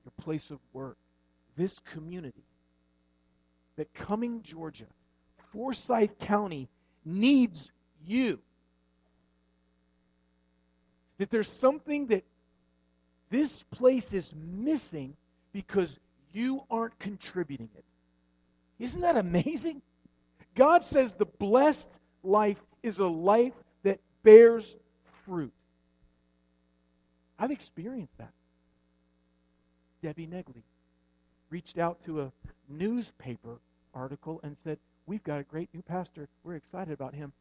your 0.04 0.12
place 0.22 0.50
of 0.50 0.58
work, 0.74 0.98
this 1.56 1.76
community. 1.92 2.44
That 3.76 3.92
Cumming, 3.94 4.42
Georgia, 4.42 4.87
Forsyth 5.52 6.18
County 6.18 6.68
needs 7.04 7.70
you. 8.06 8.38
that 11.18 11.30
there's 11.30 11.49
something 11.49 12.06
that 12.08 12.25
this 13.30 13.62
place 13.70 14.06
is 14.12 14.32
missing 14.34 15.14
because 15.52 15.96
you 16.32 16.62
aren't 16.70 16.99
contributing 16.99 17.68
it. 17.76 17.84
Isn't 18.78 19.00
that 19.02 19.16
amazing? 19.16 19.82
God 20.54 20.84
says 20.84 21.12
the 21.14 21.26
blessed 21.26 21.88
life 22.23 22.61
is 22.82 22.99
a 22.99 23.06
life 23.06 23.52
that 23.82 24.00
bears 24.23 24.75
fruit. 25.25 25.52
I've 27.38 27.50
experienced 27.50 28.16
that. 28.18 28.32
Debbie 30.02 30.26
Negley 30.26 30.62
reached 31.54 31.78
out 31.78 32.04
to 32.04 32.20
a 32.20 32.32
newspaper 32.68 33.61
article 33.94 34.40
and 34.42 34.56
said, 34.64 34.76
We've 35.06 35.23
got 35.23 35.38
a 35.38 35.44
great 35.44 35.68
new 35.73 35.82
pastor. 35.82 36.26
We're 36.42 36.56
excited 36.56 36.92
about 36.92 37.14
him. 37.14 37.32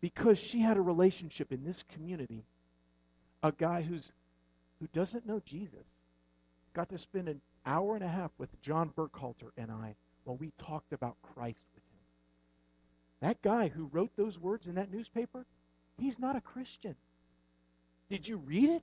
Because 0.00 0.38
she 0.38 0.62
had 0.62 0.78
a 0.78 0.80
relationship 0.80 1.52
in 1.52 1.62
this 1.62 1.84
community, 1.92 2.42
a 3.42 3.52
guy 3.52 3.82
who's 3.82 4.10
who 4.80 4.88
doesn't 4.94 5.26
know 5.26 5.42
Jesus 5.44 5.84
got 6.72 6.88
to 6.88 6.98
spend 6.98 7.28
an 7.28 7.42
hour 7.66 7.96
and 7.96 8.02
a 8.02 8.08
half 8.08 8.30
with 8.38 8.48
John 8.62 8.90
Burkhalter 8.96 9.50
and 9.58 9.70
I 9.70 9.94
while 10.24 10.38
we 10.38 10.50
talked 10.58 10.94
about 10.94 11.16
Christ 11.34 11.60
with 11.74 11.84
him. 11.84 13.28
That 13.28 13.42
guy 13.42 13.68
who 13.68 13.90
wrote 13.92 14.12
those 14.16 14.38
words 14.38 14.66
in 14.66 14.76
that 14.76 14.90
newspaper, 14.90 15.44
he's 15.98 16.18
not 16.18 16.34
a 16.34 16.40
Christian. 16.40 16.96
Did 18.08 18.26
you 18.26 18.38
read 18.38 18.70
it? 18.70 18.82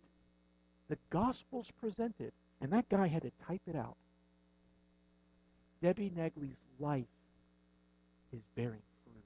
The 0.88 1.00
gospel's 1.10 1.72
presented, 1.82 2.32
and 2.62 2.72
that 2.74 2.90
guy 2.90 3.08
had 3.08 3.24
to 3.24 3.32
type 3.48 3.62
it 3.66 3.76
out. 3.76 3.98
Debbie 5.82 6.12
Negley's 6.16 6.58
life 6.80 7.06
is 8.34 8.42
bearing 8.56 8.82
fruit. 9.04 9.24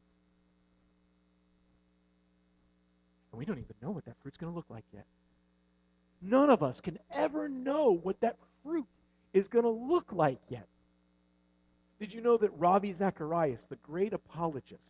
And 3.31 3.39
we 3.39 3.45
don't 3.45 3.57
even 3.59 3.75
know 3.81 3.91
what 3.91 4.05
that 4.05 4.15
fruit's 4.21 4.37
going 4.37 4.51
to 4.51 4.55
look 4.55 4.69
like 4.69 4.85
yet. 4.93 5.05
None 6.21 6.49
of 6.49 6.63
us 6.63 6.79
can 6.79 6.99
ever 7.11 7.49
know 7.49 7.99
what 8.01 8.19
that 8.21 8.37
fruit 8.63 8.85
is 9.33 9.47
going 9.47 9.65
to 9.65 9.69
look 9.69 10.13
like 10.13 10.39
yet. 10.49 10.67
Did 11.99 12.13
you 12.13 12.21
know 12.21 12.37
that 12.37 12.51
Ravi 12.57 12.93
Zacharias, 12.97 13.59
the 13.69 13.75
great 13.77 14.13
apologist, 14.13 14.81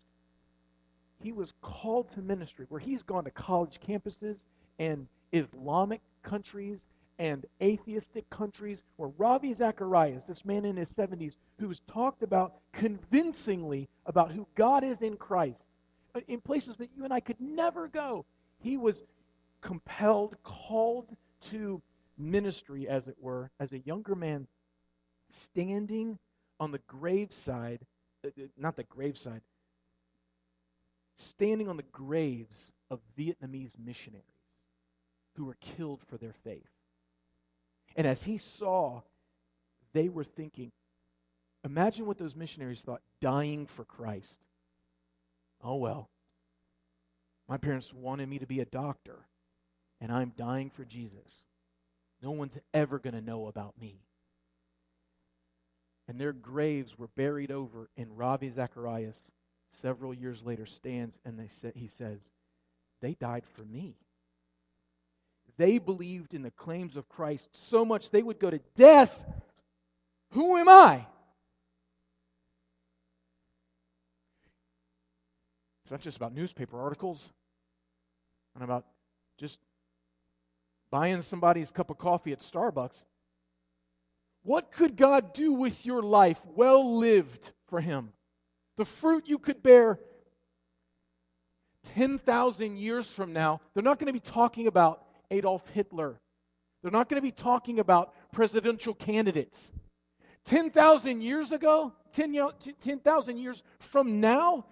he 1.22 1.32
was 1.32 1.54
called 1.62 2.12
to 2.14 2.22
ministry 2.22 2.66
where 2.70 2.82
he's 2.82 3.02
gone 3.04 3.24
to 3.24 3.32
college 3.32 3.80
campuses 3.88 4.36
and 4.78 5.08
Islamic 5.32 6.02
countries 6.22 6.80
and 7.20 7.46
atheistic 7.62 8.30
countries 8.30 8.80
where 8.98 9.12
Ravi 9.18 9.54
Zacharias, 9.54 10.24
this 10.28 10.46
man 10.46 10.66
in 10.66 10.78
his 10.78 10.90
70s, 10.90 11.36
who's 11.60 11.82
talked 11.88 12.24
about 12.24 12.56
convincingly 12.74 13.88
about 14.06 14.32
who 14.32 14.48
God 14.56 14.84
is 14.84 15.02
in 15.02 15.16
Christ, 15.18 15.60
uh, 16.16 16.22
in 16.28 16.42
places 16.42 16.76
that 16.78 16.90
you 16.96 17.04
and 17.04 17.14
I 17.14 17.20
could 17.20 17.40
never 17.40 17.88
go, 17.88 18.26
he 18.60 18.78
was 18.78 19.04
compelled, 19.62 20.36
called 20.44 21.08
to 21.52 21.82
ministry, 22.18 22.88
as 22.88 23.08
it 23.08 23.16
were, 23.20 23.50
as 23.60 23.72
a 23.72 23.80
younger 23.80 24.16
man, 24.16 24.48
standing 25.32 26.18
on 26.60 26.72
the 26.72 26.80
graveside, 26.88 27.80
uh, 28.26 28.30
uh, 28.30 28.46
not 28.58 28.76
the 28.76 28.84
graveside, 28.84 29.42
standing 31.18 31.68
on 31.68 31.78
the 31.78 31.84
graves 31.84 32.72
of 32.90 33.00
Vietnamese 33.18 33.78
missionaries 33.84 34.26
who 35.36 35.46
were 35.46 35.58
killed 35.60 36.02
for 36.10 36.18
their 36.18 36.34
faith. 36.44 36.73
And 37.96 38.08
as 38.08 38.24
he 38.24 38.38
saw, 38.38 39.02
they 39.94 40.10
were 40.10 40.24
thinking, 40.24 40.72
imagine 41.64 42.06
what 42.06 42.18
those 42.18 42.36
missionaries 42.36 42.82
thought 42.82 43.02
dying 43.22 43.68
for 43.68 43.86
Christ. 43.86 44.36
Oh, 45.64 45.76
well, 45.76 46.10
my 47.48 47.58
parents 47.58 47.94
wanted 47.94 48.28
me 48.28 48.40
to 48.40 48.48
be 48.48 48.62
a 48.62 48.66
doctor, 48.66 49.20
and 50.02 50.12
I'm 50.12 50.34
dying 50.38 50.70
for 50.70 50.84
Jesus. 50.84 51.46
No 52.22 52.32
one's 52.32 52.58
ever 52.74 53.00
going 53.00 53.14
to 53.14 53.22
know 53.22 53.48
about 53.48 53.80
me. 53.80 54.00
And 56.08 56.20
their 56.20 56.34
graves 56.34 56.98
were 56.98 57.10
buried 57.16 57.52
over, 57.52 57.90
and 57.96 58.18
Ravi 58.18 58.50
Zacharias, 58.50 59.18
several 59.82 60.14
years 60.14 60.44
later, 60.44 60.66
stands 60.66 61.16
and 61.26 61.40
they 61.40 61.50
say, 61.62 61.72
he 61.76 61.88
says, 61.88 62.20
They 63.02 63.14
died 63.14 63.44
for 63.56 63.64
me. 63.64 63.96
They 65.58 65.78
believed 65.78 66.34
in 66.34 66.42
the 66.42 66.52
claims 66.52 66.98
of 66.98 67.08
Christ 67.10 67.48
so 67.52 67.86
much 67.86 68.10
they 68.10 68.24
would 68.24 68.40
go 68.40 68.50
to 68.50 68.60
death. 68.76 69.18
Who 70.32 70.58
am 70.58 70.68
I? 70.68 71.06
It's 75.84 75.92
not 75.92 76.02
just 76.02 76.18
about 76.18 76.34
newspaper 76.34 76.80
articles 76.80 77.28
and 78.56 78.64
about 78.64 78.86
just 79.38 79.60
buying 80.90 81.22
somebody's 81.22 81.72
cup 81.72 81.90
of 81.90 81.98
coffee 81.98 82.32
at 82.32 82.40
Starbucks. 82.40 83.04
What 84.44 84.72
could 84.72 84.96
God 84.96 85.34
do 85.34 85.54
with 85.54 85.86
your 85.86 86.02
life 86.02 86.40
well 86.56 86.98
lived 86.98 87.52
for 87.68 87.80
Him? 87.80 88.12
The 88.78 88.86
fruit 88.86 89.28
you 89.28 89.38
could 89.38 89.62
bear 89.62 90.00
10,000 91.96 92.78
years 92.78 93.08
from 93.08 93.34
now, 93.34 93.62
they're 93.74 93.84
not 93.84 94.00
going 94.00 94.08
to 94.08 94.14
be 94.14 94.20
talking 94.20 94.68
about 94.68 95.04
Adolf 95.34 95.68
Hitler. 95.70 96.20
They're 96.82 96.92
not 96.92 97.10
going 97.10 97.22
to 97.22 97.26
be 97.26 97.32
talking 97.32 97.80
about 97.80 98.14
presidential 98.32 98.94
candidates. 98.94 99.72
10,000 100.46 101.22
years 101.22 101.52
ago, 101.52 101.94
10,000 102.14 103.38
years 103.38 103.64
from 103.80 104.20
now, 104.20 104.66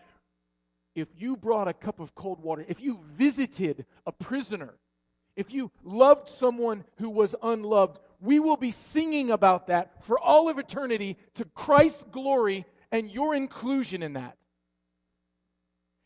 if 0.95 1.08
you 1.17 1.38
brought 1.38 1.67
a 1.67 1.74
cup 1.74 2.00
of 2.00 2.13
cold 2.13 2.43
water, 2.43 2.65
if 2.67 2.82
you 2.82 3.00
visited 3.13 3.86
a 4.06 4.12
prisoner, 4.12 4.74
if 5.38 5.54
you 5.54 5.71
loved 5.84 6.28
someone 6.28 6.84
who 6.97 7.10
was 7.10 7.34
unloved, 7.41 8.00
we 8.19 8.39
will 8.39 8.58
be 8.58 8.71
singing 8.71 9.32
about 9.32 9.67
that 9.67 10.04
for 10.04 10.19
all 10.19 10.50
of 10.50 10.60
eternity 10.60 11.17
to 11.36 11.45
Christ's 11.56 12.04
glory 12.12 12.65
and 12.91 13.10
your 13.10 13.34
inclusion 13.34 14.04
in 14.04 14.13
that. 14.13 14.36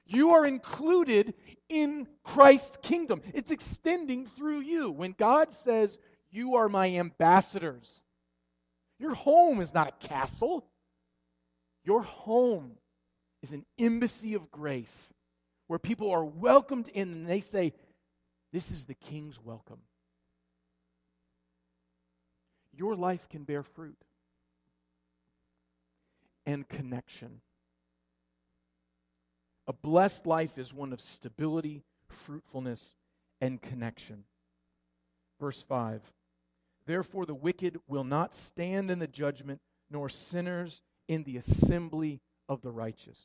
You 0.05 0.31
are 0.31 0.45
included 0.45 1.33
in 1.69 2.08
Christ's 2.23 2.78
kingdom. 2.82 3.21
It's 3.34 3.51
extending 3.51 4.28
through 4.28 4.62
you. 4.62 4.91
When 4.91 5.13
God 5.17 5.51
says, 5.51 5.97
You 6.32 6.56
are 6.56 6.69
my 6.69 6.89
ambassadors, 6.97 8.01
your 8.99 9.13
home 9.13 9.62
is 9.62 9.73
not 9.73 9.88
a 9.88 10.08
castle. 10.08 10.65
Your 11.84 12.01
home 12.01 12.71
is 13.43 13.51
an 13.51 13.63
embassy 13.78 14.34
of 14.34 14.49
grace 14.49 15.13
where 15.67 15.80
people 15.80 16.12
are 16.12 16.25
welcomed 16.25 16.88
in 16.88 17.12
and 17.12 17.30
they 17.30 17.41
say, 17.41 17.73
This 18.51 18.71
is 18.71 18.86
the 18.86 18.95
king's 18.95 19.39
welcome. 19.43 19.80
Your 22.73 22.95
life 22.95 23.28
can 23.30 23.43
bear 23.43 23.63
fruit 23.63 23.97
and 26.45 26.67
connection. 26.67 27.41
A 29.67 29.73
blessed 29.73 30.28
life 30.28 30.58
is 30.58 30.73
one 30.73 30.93
of 30.93 31.01
stability, 31.01 31.84
fruitfulness, 32.08 32.95
and 33.41 33.62
connection. 33.62 34.23
Verse 35.39 35.62
5 35.63 36.01
Therefore, 36.86 37.25
the 37.25 37.34
wicked 37.34 37.80
will 37.88 38.04
not 38.04 38.34
stand 38.34 38.91
in 38.91 38.99
the 38.99 39.08
judgment, 39.08 39.60
nor 39.89 40.08
sinners 40.08 40.82
in 41.08 41.23
the 41.23 41.38
assembly 41.38 42.21
of 42.47 42.62
the 42.62 42.71
righteous. 42.71 43.19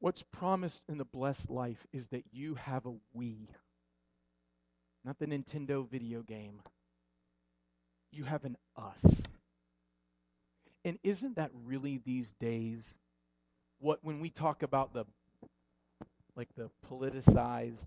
What's 0.00 0.22
promised 0.22 0.82
in 0.88 0.98
the 0.98 1.06
blessed 1.06 1.48
life 1.48 1.86
is 1.92 2.08
that 2.08 2.24
you 2.30 2.56
have 2.56 2.84
a 2.84 2.92
we, 3.14 3.48
not 5.04 5.18
the 5.18 5.26
Nintendo 5.26 5.88
video 5.88 6.20
game. 6.20 6.60
You 8.12 8.24
have 8.24 8.44
an 8.44 8.58
us. 8.76 9.22
And 10.84 10.98
isn't 11.02 11.36
that 11.36 11.50
really 11.64 12.02
these 12.04 12.30
days 12.38 12.84
what 13.84 14.02
when 14.02 14.18
we 14.18 14.30
talk 14.30 14.62
about 14.62 14.94
the 14.94 15.04
like 16.36 16.48
the 16.56 16.70
politicized 16.90 17.86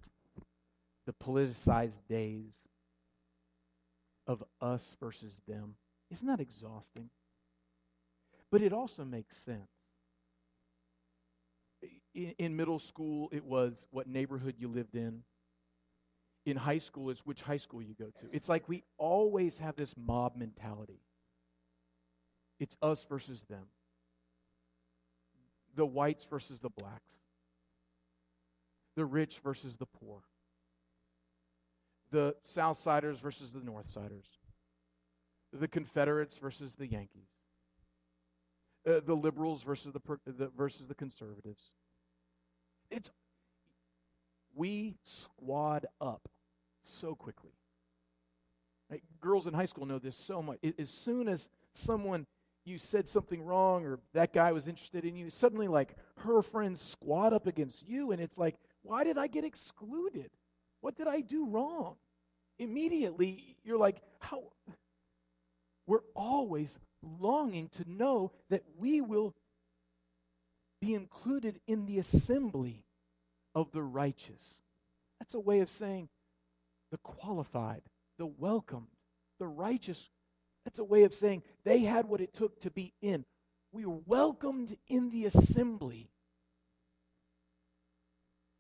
the 1.08 1.14
politicized 1.14 2.02
days 2.08 2.54
of 4.28 4.44
us 4.62 4.96
versus 5.00 5.42
them 5.48 5.76
isn't 6.12 6.28
that 6.28 6.40
exhausting? 6.40 7.10
But 8.52 8.62
it 8.62 8.72
also 8.72 9.04
makes 9.04 9.36
sense. 9.38 9.68
In, 12.14 12.34
in 12.38 12.56
middle 12.56 12.80
school 12.80 13.30
it 13.32 13.44
was 13.44 13.86
what 13.92 14.08
neighborhood 14.08 14.56
you 14.60 14.68
lived 14.68 14.96
in. 14.96 15.24
In 16.46 16.56
high 16.56 16.78
school 16.78 17.10
it's 17.10 17.26
which 17.26 17.42
high 17.42 17.58
school 17.58 17.82
you 17.82 17.96
go 17.98 18.06
to. 18.22 18.28
It's 18.32 18.48
like 18.48 18.70
we 18.70 18.84
always 18.98 19.58
have 19.58 19.76
this 19.76 19.96
mob 19.98 20.36
mentality. 20.38 21.02
It's 22.60 22.76
us 22.82 23.04
versus 23.10 23.44
them 23.50 23.66
the 25.78 25.86
whites 25.86 26.26
versus 26.26 26.60
the 26.60 26.70
blacks, 26.70 27.14
the 28.96 29.06
rich 29.06 29.40
versus 29.44 29.78
the 29.78 29.86
poor, 29.86 30.20
the 32.12 32.36
South 32.42 32.80
Siders 32.80 33.20
versus 33.20 33.54
the 33.54 33.62
North 33.62 33.88
Siders, 33.88 34.26
the 35.54 35.68
Confederates 35.68 36.36
versus 36.38 36.76
the 36.76 36.88
Yankees, 36.88 37.30
uh, 38.90 39.00
the 39.06 39.14
liberals 39.14 39.64
versus 39.64 39.94
the, 39.94 40.02
the 40.26 40.50
versus 40.58 40.88
the 40.88 40.96
conservatives. 40.96 41.62
It's 42.90 43.12
we 44.56 44.96
squad 45.04 45.86
up 46.02 46.28
so 46.84 47.14
quickly. 47.14 47.52
Girls 49.22 49.46
in 49.46 49.54
high 49.54 49.66
school 49.66 49.86
know 49.86 50.00
this 50.00 50.16
so 50.16 50.42
much. 50.42 50.58
As 50.80 50.90
soon 50.90 51.28
as 51.28 51.48
someone 51.76 52.26
you 52.68 52.78
said 52.78 53.08
something 53.08 53.42
wrong 53.42 53.86
or 53.86 54.00
that 54.14 54.34
guy 54.34 54.52
was 54.52 54.68
interested 54.68 55.06
in 55.06 55.16
you, 55.16 55.30
suddenly 55.30 55.68
like 55.68 55.96
her 56.18 56.42
friends 56.42 56.82
squat 56.82 57.34
up 57.34 57.48
against 57.48 57.88
you 57.88 58.12
and 58.12 58.22
it's 58.22 58.38
like, 58.38 58.56
why 58.84 59.04
did 59.04 59.18
I 59.18 59.28
get 59.28 59.46
excluded? 59.46 60.30
What 60.82 60.96
did 60.96 61.08
I 61.08 61.22
do 61.22 61.48
wrong? 61.48 61.96
Immediately 62.60 63.56
you're 63.64 63.78
like, 63.78 64.02
how 64.20 64.44
we're 65.86 66.04
always 66.16 66.78
longing 67.20 67.70
to 67.70 67.90
know 67.90 68.32
that 68.50 68.64
we 68.78 69.02
will 69.02 69.34
be 70.82 70.94
included 70.94 71.60
in 71.68 71.86
the 71.86 72.00
assembly 72.00 72.84
of 73.56 73.72
the 73.72 73.82
righteous. 73.82 74.42
That's 75.20 75.34
a 75.34 75.40
way 75.40 75.62
of 75.62 75.70
saying 75.72 76.10
the 76.92 76.98
qualified, 76.98 77.82
the 78.18 78.26
welcomed, 78.26 78.88
the 79.40 79.48
righteous. 79.48 80.10
That's 80.68 80.80
a 80.80 80.84
way 80.84 81.04
of 81.04 81.14
saying 81.14 81.44
they 81.64 81.80
had 81.80 82.10
what 82.10 82.20
it 82.20 82.34
took 82.34 82.60
to 82.64 82.70
be 82.70 82.92
in. 83.02 83.24
We 83.72 83.86
were 83.86 84.02
welcomed 84.06 84.76
in 84.90 85.10
the 85.12 85.24
assembly. 85.24 86.10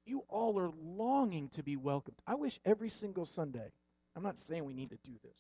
You 0.06 0.24
all 0.30 0.58
are 0.58 0.72
longing 0.82 1.50
to 1.56 1.64
be 1.64 1.76
welcomed. 1.76 2.16
I 2.26 2.36
wish 2.36 2.62
every 2.64 2.90
single 2.92 3.26
Sunday. 3.26 3.74
I'm 4.16 4.24
not 4.24 4.38
saying 4.38 4.64
we 4.64 4.74
need 4.74 4.92
to 4.92 4.98
do 5.04 5.12
this, 5.22 5.38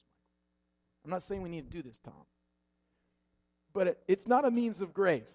I'm 1.05 1.09
not 1.09 1.23
saying 1.23 1.41
we 1.41 1.47
need 1.47 1.71
to 1.71 1.77
do 1.77 1.81
this, 1.81 1.97
Tom. 2.03 2.25
But 3.71 3.87
it, 3.87 3.99
it's 4.09 4.27
not 4.27 4.43
a 4.43 4.51
means 4.51 4.81
of 4.81 4.93
grace. 4.93 5.31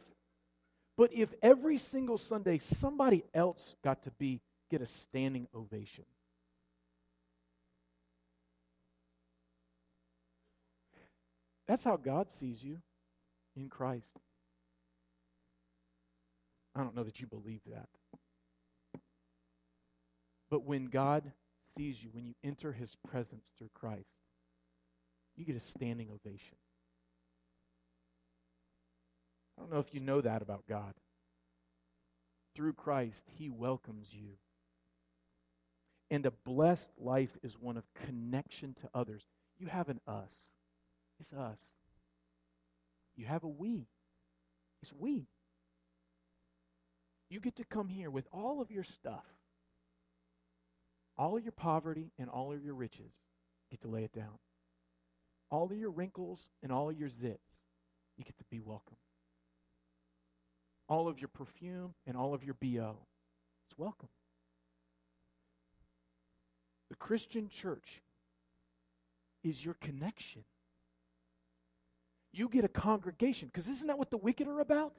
But 0.98 1.14
if 1.14 1.32
every 1.42 1.78
single 1.78 2.18
Sunday 2.18 2.60
somebody 2.78 3.24
else 3.32 3.74
got 3.82 4.02
to 4.02 4.10
be 4.18 4.42
get 4.70 4.82
a 4.82 4.86
standing 4.86 5.48
ovation. 5.54 6.04
That's 11.68 11.82
how 11.82 11.96
God 11.96 12.28
sees 12.40 12.62
you 12.62 12.78
in 13.56 13.68
Christ. 13.68 14.10
I 16.74 16.80
don't 16.80 16.96
know 16.96 17.04
that 17.04 17.20
you 17.20 17.26
believe 17.26 17.60
that. 17.70 17.88
But 20.50 20.64
when 20.64 20.86
God 20.86 21.30
sees 21.76 22.02
you, 22.02 22.10
when 22.12 22.26
you 22.26 22.34
enter 22.44 22.72
his 22.72 22.94
presence 23.08 23.46
through 23.56 23.70
Christ, 23.74 24.08
you 25.36 25.44
get 25.44 25.56
a 25.56 25.60
standing 25.60 26.08
ovation. 26.10 26.56
I 29.56 29.62
don't 29.62 29.72
know 29.72 29.78
if 29.78 29.94
you 29.94 30.00
know 30.00 30.20
that 30.20 30.42
about 30.42 30.64
God. 30.68 30.94
Through 32.54 32.74
Christ, 32.74 33.22
he 33.38 33.48
welcomes 33.48 34.08
you. 34.10 34.36
And 36.10 36.26
a 36.26 36.32
blessed 36.44 36.90
life 36.98 37.30
is 37.42 37.58
one 37.58 37.78
of 37.78 37.84
connection 38.06 38.74
to 38.82 38.90
others. 38.94 39.22
You 39.58 39.68
have 39.68 39.88
an 39.88 40.00
us. 40.06 40.34
It's 41.22 41.32
us. 41.32 41.60
You 43.14 43.26
have 43.26 43.44
a 43.44 43.48
we. 43.48 43.86
It's 44.82 44.92
we. 44.92 45.28
You 47.30 47.38
get 47.38 47.54
to 47.56 47.64
come 47.64 47.88
here 47.88 48.10
with 48.10 48.26
all 48.32 48.60
of 48.60 48.72
your 48.72 48.82
stuff, 48.82 49.24
all 51.16 51.36
of 51.36 51.44
your 51.44 51.52
poverty 51.52 52.10
and 52.18 52.28
all 52.28 52.52
of 52.52 52.64
your 52.64 52.74
riches. 52.74 53.12
You 53.70 53.76
get 53.76 53.82
to 53.82 53.88
lay 53.88 54.02
it 54.02 54.12
down. 54.12 54.36
All 55.48 55.66
of 55.66 55.78
your 55.78 55.92
wrinkles 55.92 56.40
and 56.60 56.72
all 56.72 56.90
of 56.90 56.98
your 56.98 57.08
zits. 57.08 57.38
You 58.16 58.24
get 58.24 58.36
to 58.38 58.44
be 58.50 58.58
welcome. 58.58 58.96
All 60.88 61.06
of 61.06 61.20
your 61.20 61.28
perfume 61.28 61.94
and 62.04 62.16
all 62.16 62.34
of 62.34 62.42
your 62.42 62.56
BO. 62.60 62.96
It's 63.68 63.78
welcome. 63.78 64.08
The 66.90 66.96
Christian 66.96 67.48
church 67.48 68.02
is 69.44 69.64
your 69.64 69.74
connection 69.74 70.42
you 72.32 72.48
get 72.48 72.64
a 72.64 72.68
congregation. 72.68 73.50
Because 73.52 73.68
isn't 73.68 73.86
that 73.86 73.98
what 73.98 74.10
the 74.10 74.16
wicked 74.16 74.48
are 74.48 74.60
about? 74.60 74.94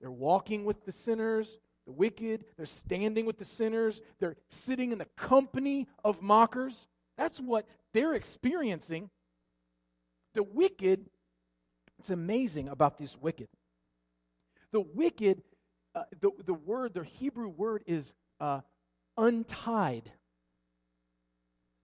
They're 0.00 0.10
walking 0.10 0.64
with 0.64 0.84
the 0.84 0.92
sinners, 0.92 1.58
the 1.86 1.92
wicked. 1.92 2.44
They're 2.56 2.66
standing 2.66 3.26
with 3.26 3.38
the 3.38 3.44
sinners. 3.44 4.00
They're 4.18 4.36
sitting 4.48 4.92
in 4.92 4.98
the 4.98 5.08
company 5.16 5.88
of 6.04 6.22
mockers. 6.22 6.86
That's 7.16 7.38
what 7.38 7.66
they're 7.92 8.14
experiencing. 8.14 9.10
The 10.34 10.42
wicked, 10.42 11.06
it's 11.98 12.10
amazing 12.10 12.68
about 12.68 12.98
this 12.98 13.16
wicked. 13.20 13.48
The 14.72 14.80
wicked, 14.80 15.42
uh, 15.94 16.04
the, 16.20 16.30
the 16.46 16.54
word, 16.54 16.94
the 16.94 17.04
Hebrew 17.04 17.48
word 17.48 17.82
is 17.86 18.14
uh, 18.38 18.60
untied. 19.16 20.10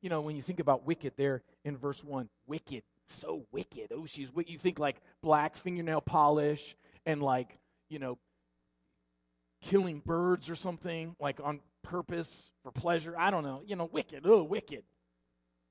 You 0.00 0.10
know, 0.10 0.20
when 0.20 0.36
you 0.36 0.42
think 0.42 0.60
about 0.60 0.86
wicked 0.86 1.14
there 1.16 1.42
in 1.64 1.76
verse 1.76 2.04
1, 2.04 2.28
wicked, 2.46 2.82
so 3.10 3.46
wicked. 3.52 3.92
Oh, 3.94 4.06
she's 4.06 4.32
wicked. 4.32 4.52
You 4.52 4.58
think 4.58 4.78
like 4.78 4.96
black 5.22 5.56
fingernail 5.56 6.00
polish 6.00 6.76
and 7.04 7.22
like, 7.22 7.58
you 7.88 7.98
know, 7.98 8.18
killing 9.62 10.00
birds 10.04 10.50
or 10.50 10.54
something, 10.54 11.14
like 11.20 11.40
on 11.42 11.60
purpose 11.82 12.50
for 12.62 12.70
pleasure. 12.70 13.14
I 13.16 13.30
don't 13.30 13.44
know. 13.44 13.62
You 13.66 13.76
know, 13.76 13.88
wicked. 13.90 14.22
Oh, 14.24 14.42
wicked. 14.42 14.84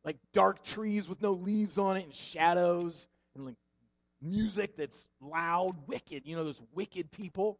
Like 0.04 0.18
dark 0.34 0.64
trees 0.64 1.10
with 1.10 1.22
no 1.22 1.34
leaves 1.34 1.78
on 1.78 1.98
it 1.98 2.04
and 2.04 2.14
shadows 2.14 3.08
and 3.36 3.46
like 3.46 3.56
music 4.22 4.78
that's 4.78 5.08
loud, 5.22 5.76
wicked. 5.88 6.24
You 6.26 6.36
know, 6.36 6.44
those 6.44 6.62
wicked 6.74 7.12
people. 7.12 7.60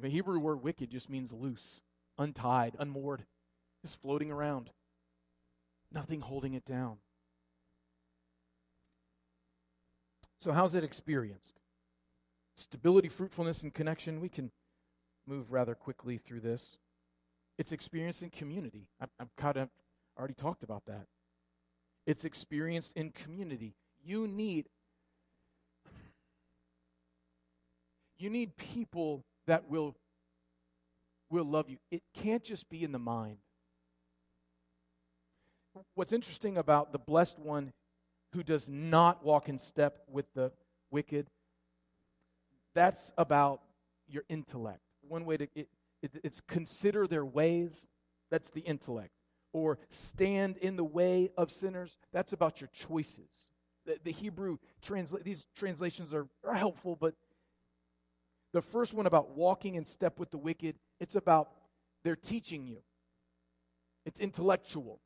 The 0.00 0.08
Hebrew 0.08 0.40
word 0.40 0.62
wicked 0.62 0.90
just 0.90 1.08
means 1.08 1.32
loose, 1.32 1.80
untied, 2.18 2.74
unmoored, 2.78 3.24
just 3.82 4.00
floating 4.02 4.32
around. 4.32 4.70
Nothing 5.92 6.20
holding 6.20 6.54
it 6.54 6.64
down. 6.64 6.96
So, 10.44 10.52
how's 10.52 10.74
it 10.74 10.84
experienced? 10.84 11.54
Stability, 12.58 13.08
fruitfulness, 13.08 13.62
and 13.62 13.72
connection. 13.72 14.20
We 14.20 14.28
can 14.28 14.50
move 15.26 15.50
rather 15.50 15.74
quickly 15.74 16.18
through 16.18 16.40
this. 16.40 16.76
It's 17.56 17.72
experienced 17.72 18.22
in 18.22 18.28
community. 18.28 18.86
I've, 19.00 19.08
I've 19.18 19.34
kind 19.38 19.56
of 19.56 19.70
already 20.18 20.34
talked 20.34 20.62
about 20.62 20.82
that. 20.84 21.06
It's 22.06 22.26
experienced 22.26 22.92
in 22.94 23.08
community. 23.12 23.72
You 24.04 24.28
need 24.28 24.66
you 28.18 28.28
need 28.28 28.54
people 28.58 29.24
that 29.46 29.70
will 29.70 29.96
will 31.30 31.46
love 31.46 31.70
you. 31.70 31.78
It 31.90 32.02
can't 32.12 32.44
just 32.44 32.68
be 32.68 32.84
in 32.84 32.92
the 32.92 32.98
mind. 32.98 33.38
What's 35.94 36.12
interesting 36.12 36.58
about 36.58 36.92
the 36.92 36.98
blessed 36.98 37.38
one 37.38 37.72
who 38.34 38.42
does 38.42 38.68
not 38.68 39.24
walk 39.24 39.48
in 39.48 39.58
step 39.58 40.00
with 40.08 40.26
the 40.34 40.52
wicked. 40.90 41.28
That's 42.74 43.12
about 43.16 43.60
your 44.08 44.24
intellect. 44.28 44.80
One 45.08 45.24
way 45.24 45.36
to 45.36 45.48
it, 45.54 45.68
it, 46.02 46.10
it's 46.22 46.40
consider 46.48 47.06
their 47.06 47.24
ways. 47.24 47.86
That's 48.30 48.48
the 48.50 48.60
intellect. 48.60 49.12
Or 49.52 49.78
stand 49.88 50.56
in 50.58 50.74
the 50.76 50.84
way 50.84 51.30
of 51.38 51.52
sinners. 51.52 51.96
That's 52.12 52.32
about 52.32 52.60
your 52.60 52.68
choices. 52.72 53.30
The, 53.86 53.98
the 54.02 54.10
Hebrew 54.10 54.58
translate 54.82 55.24
these 55.24 55.46
translations 55.54 56.12
are, 56.12 56.26
are 56.44 56.54
helpful, 56.54 56.96
but 56.96 57.14
the 58.52 58.62
first 58.62 58.94
one 58.94 59.06
about 59.06 59.36
walking 59.36 59.76
in 59.76 59.84
step 59.84 60.18
with 60.18 60.30
the 60.30 60.38
wicked, 60.38 60.76
it's 61.00 61.14
about 61.14 61.50
they're 62.02 62.16
teaching 62.16 62.66
you. 62.66 62.78
It's 64.06 64.18
intellectual. 64.18 65.00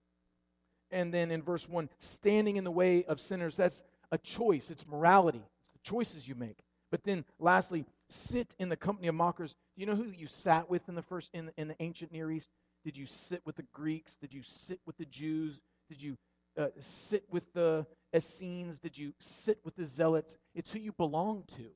And 0.91 1.13
then 1.13 1.31
in 1.31 1.43
verse 1.43 1.69
1, 1.69 1.89
standing 2.01 2.57
in 2.57 2.65
the 2.65 2.71
way 2.71 3.05
of 3.05 3.21
sinners, 3.21 3.57
that's 3.57 3.83
a 4.11 4.19
choice. 4.19 4.71
It's 4.71 4.87
morality. 4.87 5.43
It's 5.63 5.73
the 5.73 5.91
choices 5.91 6.27
you 6.27 6.35
make. 6.35 6.59
But 6.91 7.05
then 7.05 7.25
lastly, 7.39 7.85
sit 8.09 8.55
in 8.59 8.69
the 8.69 8.77
company 8.77 9.09
of 9.09 9.15
mockers. 9.15 9.55
Do 9.77 9.81
you 9.81 9.87
know 9.87 9.95
who 9.95 10.11
you 10.11 10.27
sat 10.27 10.71
with 10.71 10.89
in 10.89 10.95
the 10.95 11.03
first 11.03 11.31
in, 11.35 11.51
in 11.59 11.69
the 11.69 11.77
ancient 11.81 12.13
Near 12.13 12.31
East? 12.31 12.49
Did 12.85 12.97
you 12.97 13.07
sit 13.07 13.43
with 13.45 13.57
the 13.57 13.65
Greeks? 13.75 14.17
Did 14.17 14.33
you 14.33 14.43
sit 14.43 14.81
with 14.87 14.97
the 14.97 15.05
Jews? 15.05 15.61
Did 15.89 16.03
you 16.03 16.17
uh, 16.59 16.69
sit 16.81 17.25
with 17.31 17.45
the 17.53 17.87
Essenes? 18.15 18.79
Did 18.79 18.97
you 18.97 19.13
sit 19.45 19.59
with 19.65 19.77
the 19.77 19.87
Zealots? 19.87 20.37
It's 20.55 20.73
who 20.73 20.79
you 20.79 20.93
belong 20.93 21.45
to. 21.57 21.67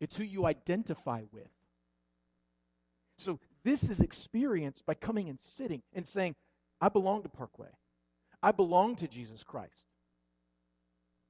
It's 0.00 0.16
who 0.16 0.24
you 0.24 0.46
identify 0.46 1.22
with. 1.30 1.50
So 3.18 3.38
this 3.64 3.84
is 3.84 4.00
experienced 4.00 4.86
by 4.86 4.94
coming 4.94 5.28
and 5.28 5.38
sitting 5.38 5.82
and 5.92 6.08
saying, 6.08 6.34
I 6.80 6.88
belong 6.88 7.22
to 7.22 7.28
Parkway. 7.28 7.68
I 8.42 8.52
belong 8.52 8.96
to 8.96 9.08
Jesus 9.08 9.42
Christ. 9.42 9.86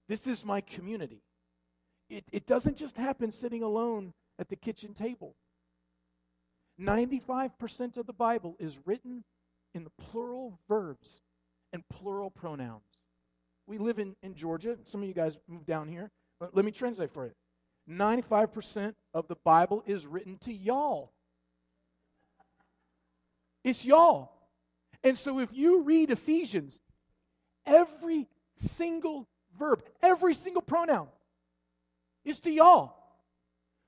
This 0.09 0.27
is 0.27 0.45
my 0.45 0.61
community. 0.61 1.23
It, 2.09 2.25
it 2.33 2.47
doesn't 2.47 2.77
just 2.77 2.97
happen 2.97 3.33
sitting 3.33 3.63
alone 3.63 4.13
at 4.39 4.49
the 4.49 4.57
kitchen 4.57 4.95
table. 4.95 5.35
95% 6.81 7.97
of 7.97 8.07
the 8.07 8.13
Bible 8.13 8.57
is 8.59 8.79
written 8.85 9.23
in 9.75 9.85
the 9.85 9.91
plural 10.11 10.59
verbs 10.69 11.21
and 11.73 11.89
plural 11.89 12.31
pronouns. 12.31 12.83
We 13.67 13.79
live 13.79 13.99
in, 13.99 14.17
in 14.23 14.35
Georgia. 14.35 14.77
Some 14.85 15.03
of 15.03 15.09
you 15.09 15.15
guys 15.15 15.37
moved 15.47 15.67
down 15.67 15.89
here. 15.89 16.11
But 16.41 16.57
let 16.57 16.65
me 16.65 16.73
translate 16.73 17.13
for 17.13 17.27
you. 17.27 17.33
95% 17.89 18.95
of 19.15 19.29
the 19.29 19.37
Bible 19.45 19.83
is 19.87 20.07
written 20.07 20.39
to 20.45 20.53
y'all. 20.53 21.13
It's 23.63 23.85
y'all. 23.85 24.33
And 25.03 25.19
so 25.19 25.39
if 25.39 25.49
you 25.53 25.83
read 25.83 26.11
Ephesians, 26.11 26.79
every 27.67 28.29
single 28.77 29.27
verb, 29.59 29.83
every 30.03 30.35
single 30.35 30.63
pronoun 30.63 31.09
is 32.25 32.41
to 32.41 32.51
y'all. 32.51 32.97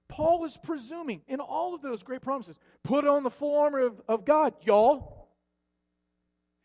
Paul 0.08 0.44
is 0.44 0.56
presuming 0.62 1.22
in 1.26 1.40
all 1.40 1.74
of 1.74 1.80
those 1.80 2.02
great 2.02 2.20
promises 2.20 2.58
put 2.84 3.06
on 3.06 3.22
the 3.22 3.30
full 3.30 3.58
armor 3.58 3.80
of, 3.80 4.00
of 4.08 4.24
God, 4.24 4.54
y'all. 4.62 5.28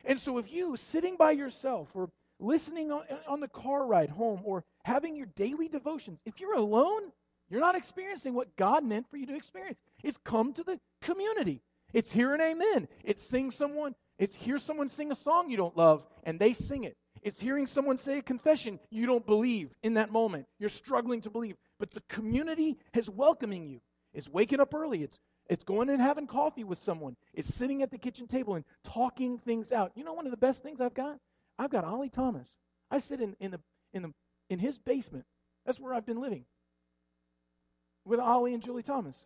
And 0.04 0.20
so 0.20 0.38
if 0.38 0.52
you, 0.52 0.78
sitting 0.92 1.16
by 1.18 1.32
yourself 1.32 1.90
or 1.94 2.10
listening 2.40 2.92
on, 2.92 3.04
on 3.28 3.40
the 3.40 3.48
car 3.48 3.86
ride 3.86 4.10
home 4.10 4.42
or 4.44 4.64
having 4.84 5.16
your 5.16 5.28
daily 5.36 5.68
devotions, 5.68 6.20
if 6.26 6.40
you're 6.40 6.56
alone, 6.56 7.04
you're 7.50 7.62
not 7.62 7.76
experiencing 7.76 8.34
what 8.34 8.56
God 8.58 8.84
meant 8.84 9.10
for 9.10 9.18
you 9.18 9.26
to 9.28 9.36
experience. 9.36 9.82
It's 10.04 10.18
come 10.24 10.54
to 10.54 10.64
the 10.64 10.80
community. 11.02 11.62
It's 11.94 12.12
hear 12.12 12.34
an 12.34 12.42
amen. 12.42 12.88
It's 13.04 13.24
sing 13.24 13.52
someone, 13.52 13.96
it's 14.20 14.36
hear 14.36 14.58
someone 14.58 14.90
sing 14.90 15.12
a 15.12 15.16
song 15.16 15.50
you 15.50 15.58
don't 15.58 15.78
love 15.78 16.04
and 16.24 16.40
they 16.40 16.54
sing 16.54 16.84
it. 16.84 16.98
It's 17.24 17.40
hearing 17.40 17.68
someone 17.68 17.98
say 17.98 18.20
a 18.20 18.22
confession 18.22 18.80
you 18.90 19.06
don't 19.06 19.26
believe 19.26 19.72
in 19.84 19.96
that 19.96 20.12
moment. 20.12 20.46
You're 20.60 20.70
struggling 20.70 21.22
to 21.22 21.30
believe. 21.30 21.56
But 21.80 21.92
the 21.92 22.02
community 22.10 22.78
is 22.96 23.10
welcoming 23.10 23.68
you. 23.68 23.80
It's 24.14 24.30
waking 24.30 24.60
up 24.60 24.74
early. 24.74 25.04
It's 25.04 25.20
it's 25.50 25.64
going 25.64 25.90
and 25.90 26.02
having 26.02 26.28
coffee 26.28 26.64
with 26.64 26.78
someone. 26.78 27.16
It's 27.34 27.54
sitting 27.54 27.82
at 27.82 27.90
the 27.90 27.98
kitchen 27.98 28.28
table 28.28 28.56
and 28.56 28.66
talking 28.84 29.38
things 29.38 29.72
out. 29.72 29.94
You 29.96 30.04
know 30.04 30.14
one 30.14 30.26
of 30.26 30.32
the 30.32 30.38
best 30.38 30.62
things 30.62 30.82
I've 30.82 30.94
got? 30.94 31.18
I've 31.58 31.70
got 31.70 31.86
Ollie 31.86 32.10
Thomas. 32.10 32.58
I 32.92 33.00
sit 33.00 33.22
in, 33.22 33.36
in 33.40 33.52
the 33.52 33.60
in 33.94 34.02
the 34.04 34.14
in 34.50 34.60
his 34.60 34.78
basement. 34.78 35.26
That's 35.66 35.80
where 35.80 35.94
I've 35.94 36.06
been 36.06 36.22
living. 36.22 36.46
With 38.06 38.20
Ollie 38.20 38.54
and 38.54 38.64
Julie 38.64 38.84
Thomas. 38.84 39.26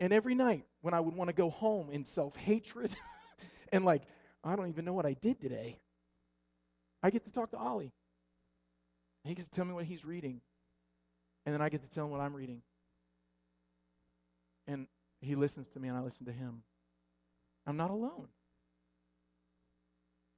And 0.00 0.12
every 0.12 0.34
night 0.34 0.64
when 0.80 0.94
I 0.94 1.00
would 1.00 1.14
want 1.14 1.28
to 1.28 1.34
go 1.34 1.50
home 1.50 1.90
in 1.90 2.04
self-hatred 2.04 2.96
and 3.72 3.84
like, 3.84 4.02
I 4.42 4.56
don't 4.56 4.68
even 4.68 4.84
know 4.84 4.94
what 4.94 5.06
I 5.06 5.14
did 5.14 5.40
today, 5.40 5.78
I 7.02 7.10
get 7.10 7.24
to 7.24 7.30
talk 7.30 7.50
to 7.50 7.58
Ollie. 7.58 7.92
He 9.24 9.34
gets 9.34 9.48
to 9.48 9.54
tell 9.54 9.66
me 9.66 9.74
what 9.74 9.84
he's 9.84 10.04
reading. 10.04 10.40
And 11.44 11.54
then 11.54 11.60
I 11.60 11.68
get 11.68 11.82
to 11.82 11.88
tell 11.94 12.06
him 12.06 12.10
what 12.10 12.20
I'm 12.20 12.34
reading. 12.34 12.62
And 14.66 14.86
he 15.20 15.34
listens 15.34 15.68
to 15.70 15.80
me 15.80 15.88
and 15.88 15.96
I 15.96 16.00
listen 16.00 16.24
to 16.26 16.32
him. 16.32 16.62
I'm 17.66 17.76
not 17.76 17.90
alone. 17.90 18.28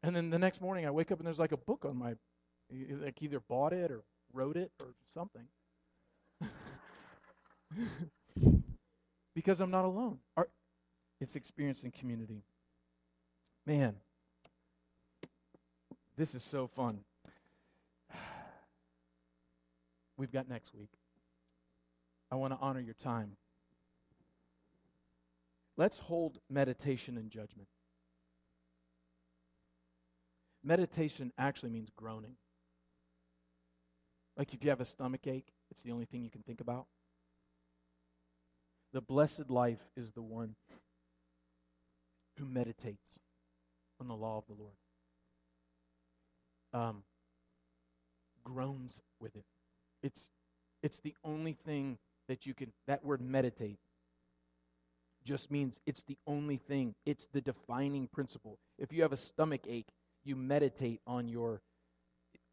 And 0.03 0.14
then 0.14 0.31
the 0.31 0.38
next 0.38 0.61
morning 0.61 0.87
I 0.87 0.90
wake 0.90 1.12
up 1.12 1.18
and 1.18 1.27
there's 1.27 1.38
like 1.38 1.53
a 1.53 1.57
book 1.57 1.85
on 1.85 1.96
my 1.96 2.14
like 2.90 3.22
either 3.22 3.40
bought 3.40 3.72
it 3.72 3.90
or 3.90 4.03
wrote 4.33 4.57
it 4.57 4.72
or 4.81 4.94
something. 5.14 5.46
because 9.35 9.61
I'm 9.61 9.71
not 9.71 9.85
alone. 9.85 10.18
Our, 10.37 10.49
it's 11.21 11.37
experiencing 11.37 11.92
community. 11.92 12.42
Man, 13.66 13.95
this 16.16 16.35
is 16.35 16.42
so 16.42 16.66
fun. 16.66 16.99
we've 20.16 20.33
got 20.33 20.49
next 20.49 20.75
week. 20.75 20.90
I 22.31 22.37
want 22.37 22.53
to 22.53 22.59
honor 22.61 22.81
your 22.81 22.95
time. 22.95 23.37
Let's 25.77 25.99
hold 25.99 26.38
meditation 26.51 27.16
and 27.16 27.31
judgment. 27.31 27.68
Meditation 30.64 31.33
actually 31.38 31.71
means 31.71 31.90
groaning. 31.97 32.37
Like 34.37 34.55
if 34.55 34.62
you 34.62 34.71
have 34.71 34.81
a 34.81 34.85
stomach 34.85 35.27
ache, 35.27 35.49
it's 35.71 35.83
the 35.83 35.92
only 35.92 36.05
thing 36.05 36.23
you 36.23 36.31
can 36.31 36.42
think 36.42 36.61
about. 36.61 36.87
The 38.92 39.00
blessed 39.00 39.48
life 39.48 39.81
is 39.96 40.11
the 40.12 40.22
one 40.22 40.55
who 42.38 42.44
meditates 42.46 43.18
on 44.00 44.09
the 44.09 44.14
law 44.14 44.38
of 44.38 44.44
the 44.48 44.62
Lord, 44.62 44.74
um, 46.72 47.02
groans 48.44 49.00
with 49.20 49.35
it. 49.37 49.44
It's, 50.02 50.28
it's 50.83 50.98
the 51.00 51.14
only 51.24 51.57
thing 51.64 51.98
that 52.28 52.46
you 52.46 52.55
can, 52.55 52.72
that 52.87 53.05
word 53.05 53.20
meditate 53.20 53.78
just 55.24 55.50
means 55.50 55.78
it's 55.87 56.02
the 56.02 56.16
only 56.26 56.57
thing, 56.57 56.94
it's 57.07 57.26
the 57.33 57.40
defining 57.40 58.09
principle. 58.09 58.59
If 58.78 58.92
you 58.92 59.02
have 59.02 59.12
a 59.12 59.16
stomach 59.16 59.62
ache, 59.68 59.88
you 60.24 60.37
meditate 60.37 61.00
on 61.07 61.28
your 61.28 61.61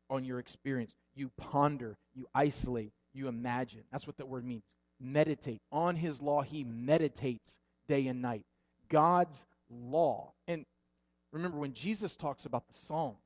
on 0.10 0.24
your 0.26 0.40
experience. 0.40 0.94
You 1.16 1.30
ponder, 1.38 1.96
you 2.16 2.28
isolate, 2.34 2.92
you 3.14 3.28
imagine. 3.28 3.82
That's 3.92 4.08
what 4.08 4.18
that 4.18 4.28
word 4.28 4.44
means. 4.46 4.64
Meditate. 5.00 5.62
On 5.72 5.96
his 5.96 6.22
law, 6.22 6.42
he 6.42 6.64
meditates 6.64 7.56
day 7.88 8.08
and 8.08 8.22
night. 8.22 8.44
God's 8.90 9.46
law. 9.70 10.34
And 10.48 10.66
remember, 11.32 11.58
when 11.58 11.74
Jesus 11.74 12.16
talks 12.16 12.46
about 12.46 12.68
the 12.68 12.74
Psalms, 12.74 13.18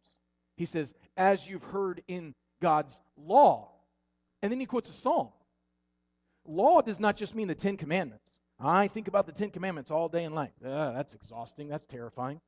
he 0.57 0.65
says, 0.65 0.93
as 1.17 1.47
you've 1.47 1.63
heard 1.63 2.03
in 2.07 2.33
God's 2.61 2.99
law. 3.17 3.69
And 4.41 4.51
then 4.51 4.59
he 4.59 4.65
quotes 4.65 4.89
a 4.89 4.93
psalm. 4.93 5.29
Law 6.45 6.81
does 6.81 6.99
not 6.99 7.17
just 7.17 7.33
mean 7.35 7.47
the 7.47 7.55
Ten 7.55 7.77
Commandments. 7.77 8.29
I 8.59 8.87
think 8.87 9.07
about 9.07 9.25
the 9.25 9.31
Ten 9.31 9.49
Commandments 9.49 9.91
all 9.91 10.09
day 10.09 10.25
and 10.25 10.35
night. 10.35 10.53
Uh, 10.63 10.91
that's 10.91 11.13
exhausting. 11.13 11.69
That's 11.69 11.85
terrifying. 11.87 12.39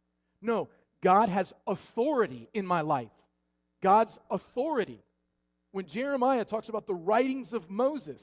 No, 0.41 0.69
God 1.01 1.29
has 1.29 1.53
authority 1.65 2.47
in 2.53 2.65
my 2.65 2.81
life. 2.81 3.11
God's 3.81 4.17
authority. 4.29 5.03
When 5.71 5.85
Jeremiah 5.85 6.45
talks 6.45 6.69
about 6.69 6.85
the 6.87 6.95
writings 6.95 7.53
of 7.53 7.69
Moses, 7.69 8.21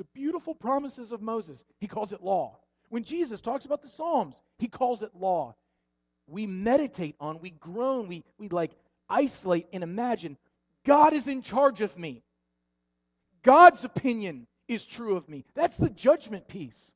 the 0.00 0.06
beautiful 0.14 0.54
promises 0.54 1.12
of 1.12 1.20
Moses, 1.20 1.62
he 1.78 1.86
calls 1.86 2.14
it 2.14 2.22
law. 2.22 2.56
When 2.88 3.04
Jesus 3.04 3.42
talks 3.42 3.66
about 3.66 3.82
the 3.82 3.88
Psalms, 3.88 4.40
he 4.58 4.66
calls 4.66 5.02
it 5.02 5.14
law. 5.14 5.54
We 6.26 6.46
meditate 6.46 7.16
on, 7.20 7.38
we 7.40 7.50
groan, 7.50 8.08
we, 8.08 8.24
we 8.38 8.48
like 8.48 8.70
isolate 9.10 9.66
and 9.74 9.82
imagine 9.82 10.38
God 10.86 11.12
is 11.12 11.28
in 11.28 11.42
charge 11.42 11.82
of 11.82 11.98
me. 11.98 12.22
God's 13.42 13.84
opinion 13.84 14.46
is 14.68 14.86
true 14.86 15.16
of 15.18 15.28
me. 15.28 15.44
That's 15.54 15.76
the 15.76 15.90
judgment 15.90 16.48
piece. 16.48 16.94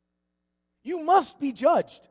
You 0.83 1.01
must 1.01 1.39
be 1.39 1.53
judged. 1.53 2.09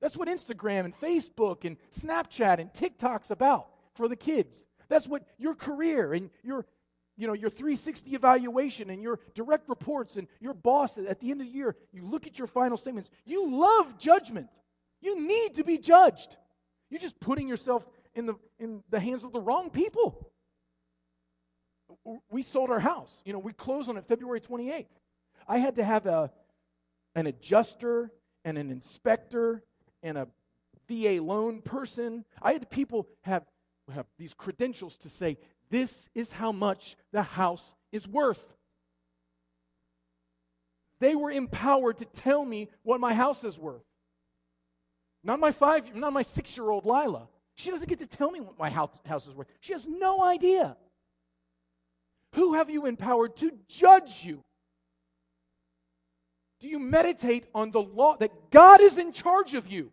That's 0.00 0.16
what 0.16 0.26
Instagram 0.26 0.84
and 0.84 1.00
Facebook 1.00 1.64
and 1.64 1.76
Snapchat 1.96 2.58
and 2.58 2.74
TikTok's 2.74 3.30
about 3.30 3.68
for 3.94 4.08
the 4.08 4.16
kids. 4.16 4.56
That's 4.88 5.06
what 5.06 5.22
your 5.38 5.54
career 5.54 6.12
and 6.12 6.30
your 6.42 6.66
you 7.18 7.26
know 7.26 7.34
your 7.34 7.50
360 7.50 8.14
evaluation 8.14 8.88
and 8.88 9.02
your 9.02 9.20
direct 9.34 9.68
reports 9.68 10.16
and 10.16 10.26
your 10.40 10.54
boss 10.54 10.96
at 10.96 11.20
the 11.20 11.30
end 11.30 11.42
of 11.42 11.46
the 11.46 11.52
year 11.52 11.76
you 11.92 12.06
look 12.06 12.26
at 12.26 12.38
your 12.38 12.46
final 12.46 12.78
statements. 12.78 13.10
You 13.26 13.50
love 13.50 13.98
judgment. 13.98 14.48
You 15.02 15.20
need 15.20 15.56
to 15.56 15.64
be 15.64 15.76
judged. 15.76 16.34
You're 16.88 17.00
just 17.00 17.20
putting 17.20 17.48
yourself 17.48 17.86
in 18.14 18.24
the 18.24 18.34
in 18.58 18.82
the 18.88 19.00
hands 19.00 19.24
of 19.24 19.32
the 19.32 19.40
wrong 19.40 19.68
people. 19.68 20.30
We 22.30 22.42
sold 22.42 22.70
our 22.70 22.80
house. 22.80 23.22
You 23.26 23.34
know 23.34 23.38
we 23.38 23.52
closed 23.52 23.90
on 23.90 23.98
it 23.98 24.06
february 24.08 24.40
28th 24.40 24.86
i 25.46 25.58
had 25.58 25.76
to 25.76 25.84
have 25.84 26.06
a 26.06 26.30
an 27.14 27.26
adjuster 27.26 28.10
and 28.44 28.56
an 28.56 28.70
inspector 28.70 29.62
and 30.02 30.16
a 30.16 30.28
VA 30.88 31.22
loan 31.22 31.60
person. 31.60 32.24
I 32.40 32.54
had 32.54 32.70
people 32.70 33.06
have, 33.22 33.44
have 33.92 34.06
these 34.18 34.34
credentials 34.34 34.98
to 34.98 35.10
say, 35.10 35.38
this 35.70 35.92
is 36.14 36.32
how 36.32 36.52
much 36.52 36.96
the 37.12 37.22
house 37.22 37.74
is 37.92 38.06
worth. 38.06 38.42
They 41.00 41.14
were 41.14 41.30
empowered 41.30 41.98
to 41.98 42.04
tell 42.04 42.44
me 42.44 42.68
what 42.82 43.00
my 43.00 43.14
house 43.14 43.44
is 43.44 43.58
worth. 43.58 43.82
Not 45.24 45.40
my 45.40 45.52
five, 45.52 45.94
not 45.94 46.12
my 46.12 46.22
six-year-old 46.22 46.84
Lila. 46.84 47.28
She 47.54 47.70
doesn't 47.70 47.88
get 47.88 47.98
to 47.98 48.06
tell 48.06 48.30
me 48.30 48.40
what 48.40 48.58
my 48.58 48.70
house, 48.70 48.90
house 49.04 49.26
is 49.26 49.34
worth. 49.34 49.48
She 49.60 49.72
has 49.72 49.86
no 49.86 50.22
idea. 50.24 50.76
Who 52.34 52.54
have 52.54 52.70
you 52.70 52.86
empowered 52.86 53.36
to 53.38 53.52
judge 53.68 54.24
you? 54.24 54.42
Do 56.60 56.68
you 56.68 56.78
meditate 56.78 57.46
on 57.54 57.70
the 57.70 57.80
law 57.80 58.16
that 58.16 58.50
God 58.50 58.80
is 58.80 58.98
in 58.98 59.12
charge 59.12 59.54
of 59.54 59.68
you? 59.68 59.92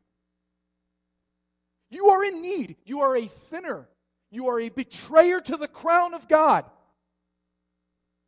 You 1.96 2.10
are 2.10 2.26
in 2.26 2.42
need. 2.42 2.76
You 2.84 3.00
are 3.04 3.16
a 3.16 3.28
sinner. 3.28 3.88
You 4.30 4.50
are 4.50 4.60
a 4.60 4.68
betrayer 4.68 5.40
to 5.40 5.56
the 5.56 5.70
crown 5.70 6.14
of 6.14 6.28
God. 6.28 6.66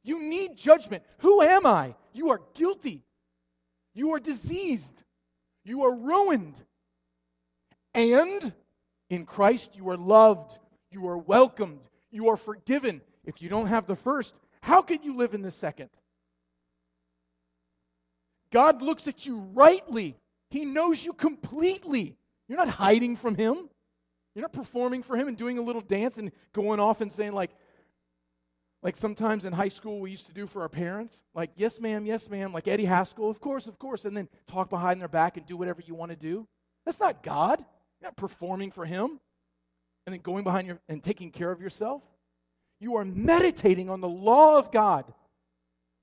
You 0.05 0.23
need 0.23 0.55
judgment. 0.55 1.03
Who 1.17 1.41
am 1.41 1.65
I? 1.65 1.93
You 2.13 2.29
are 2.29 2.39
guilty. 2.53 3.03
You 3.93 4.13
are 4.13 4.21
diseased. 4.21 5.03
You 5.65 5.83
are 5.83 5.93
ruined. 5.93 6.55
And 7.93 8.53
in 9.09 9.25
Christ, 9.25 9.71
you 9.75 9.89
are 9.89 9.97
loved. 9.97 10.57
You 10.89 11.05
are 11.09 11.17
welcomed. 11.17 11.81
You 12.09 12.29
are 12.29 12.37
forgiven. 12.37 13.01
If 13.25 13.41
you 13.41 13.49
don't 13.49 13.67
have 13.67 13.85
the 13.85 13.97
first, 13.97 14.33
how 14.61 14.81
can 14.81 15.03
you 15.03 15.17
live 15.17 15.33
in 15.33 15.41
the 15.41 15.51
second? 15.51 15.89
God 18.49 18.81
looks 18.81 19.09
at 19.09 19.25
you 19.25 19.39
rightly. 19.53 20.15
He 20.51 20.63
knows 20.63 21.03
you 21.03 21.11
completely. 21.11 22.15
You're 22.47 22.57
not 22.57 22.69
hiding 22.69 23.15
from 23.15 23.35
Him. 23.35 23.69
You're 24.35 24.43
not 24.43 24.53
performing 24.53 25.03
for 25.03 25.17
Him 25.17 25.27
and 25.27 25.37
doing 25.37 25.57
a 25.57 25.61
little 25.61 25.81
dance 25.81 26.17
and 26.17 26.31
going 26.53 26.79
off 26.79 27.01
and 27.01 27.11
saying, 27.11 27.33
like, 27.33 27.51
like 28.83 28.95
sometimes 28.95 29.45
in 29.45 29.53
high 29.53 29.69
school 29.69 29.99
we 29.99 30.11
used 30.11 30.27
to 30.27 30.33
do 30.33 30.47
for 30.47 30.61
our 30.61 30.69
parents. 30.69 31.19
Like, 31.33 31.51
yes, 31.55 31.79
ma'am, 31.79 32.05
yes, 32.05 32.29
ma'am. 32.29 32.53
Like 32.53 32.67
Eddie 32.67 32.85
Haskell, 32.85 33.29
of 33.29 33.39
course, 33.41 33.67
of 33.67 33.79
course. 33.79 34.05
And 34.05 34.15
then 34.15 34.29
talk 34.47 34.69
behind 34.69 35.01
their 35.01 35.07
back 35.07 35.37
and 35.37 35.45
do 35.45 35.57
whatever 35.57 35.81
you 35.85 35.95
want 35.95 36.11
to 36.11 36.15
do. 36.15 36.47
That's 36.85 36.99
not 36.99 37.23
God. 37.23 37.59
You're 37.99 38.07
not 38.07 38.15
performing 38.15 38.71
for 38.71 38.85
Him 38.85 39.19
and 40.05 40.13
then 40.13 40.21
going 40.21 40.43
behind 40.43 40.67
your 40.67 40.79
and 40.87 41.03
taking 41.03 41.31
care 41.31 41.51
of 41.51 41.61
yourself. 41.61 42.01
You 42.79 42.95
are 42.97 43.05
meditating 43.05 43.89
on 43.89 44.01
the 44.01 44.07
law 44.07 44.57
of 44.57 44.71
God. 44.71 45.05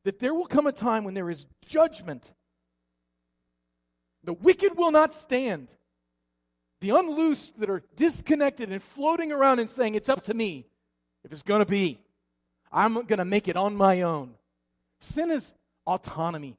That 0.05 0.19
there 0.19 0.35
will 0.35 0.47
come 0.47 0.67
a 0.67 0.73
time 0.73 1.05
when 1.05 1.15
there 1.15 1.31
is 1.31 1.47
judgment. 1.65 2.31
The 4.25 4.35
wicked 4.35 4.77
will 4.77 4.91
not 4.91 5.15
stand. 5.15 5.69
The 6.85 6.91
unloosed 6.91 7.59
that 7.61 7.71
are 7.71 7.83
disconnected 7.97 8.71
and 8.71 8.83
floating 8.83 9.33
around 9.33 9.59
and 9.59 9.71
saying, 9.71 9.95
It's 9.95 10.11
up 10.11 10.25
to 10.25 10.35
me 10.35 10.67
if 11.25 11.33
it's 11.33 11.41
going 11.41 11.61
to 11.61 11.67
be. 11.67 11.99
I'm 12.71 12.93
going 12.93 13.21
to 13.21 13.25
make 13.25 13.49
it 13.49 13.57
on 13.57 13.75
my 13.75 14.03
own. 14.03 14.35
Sin 15.01 15.31
is 15.31 15.47
autonomy, 15.87 16.59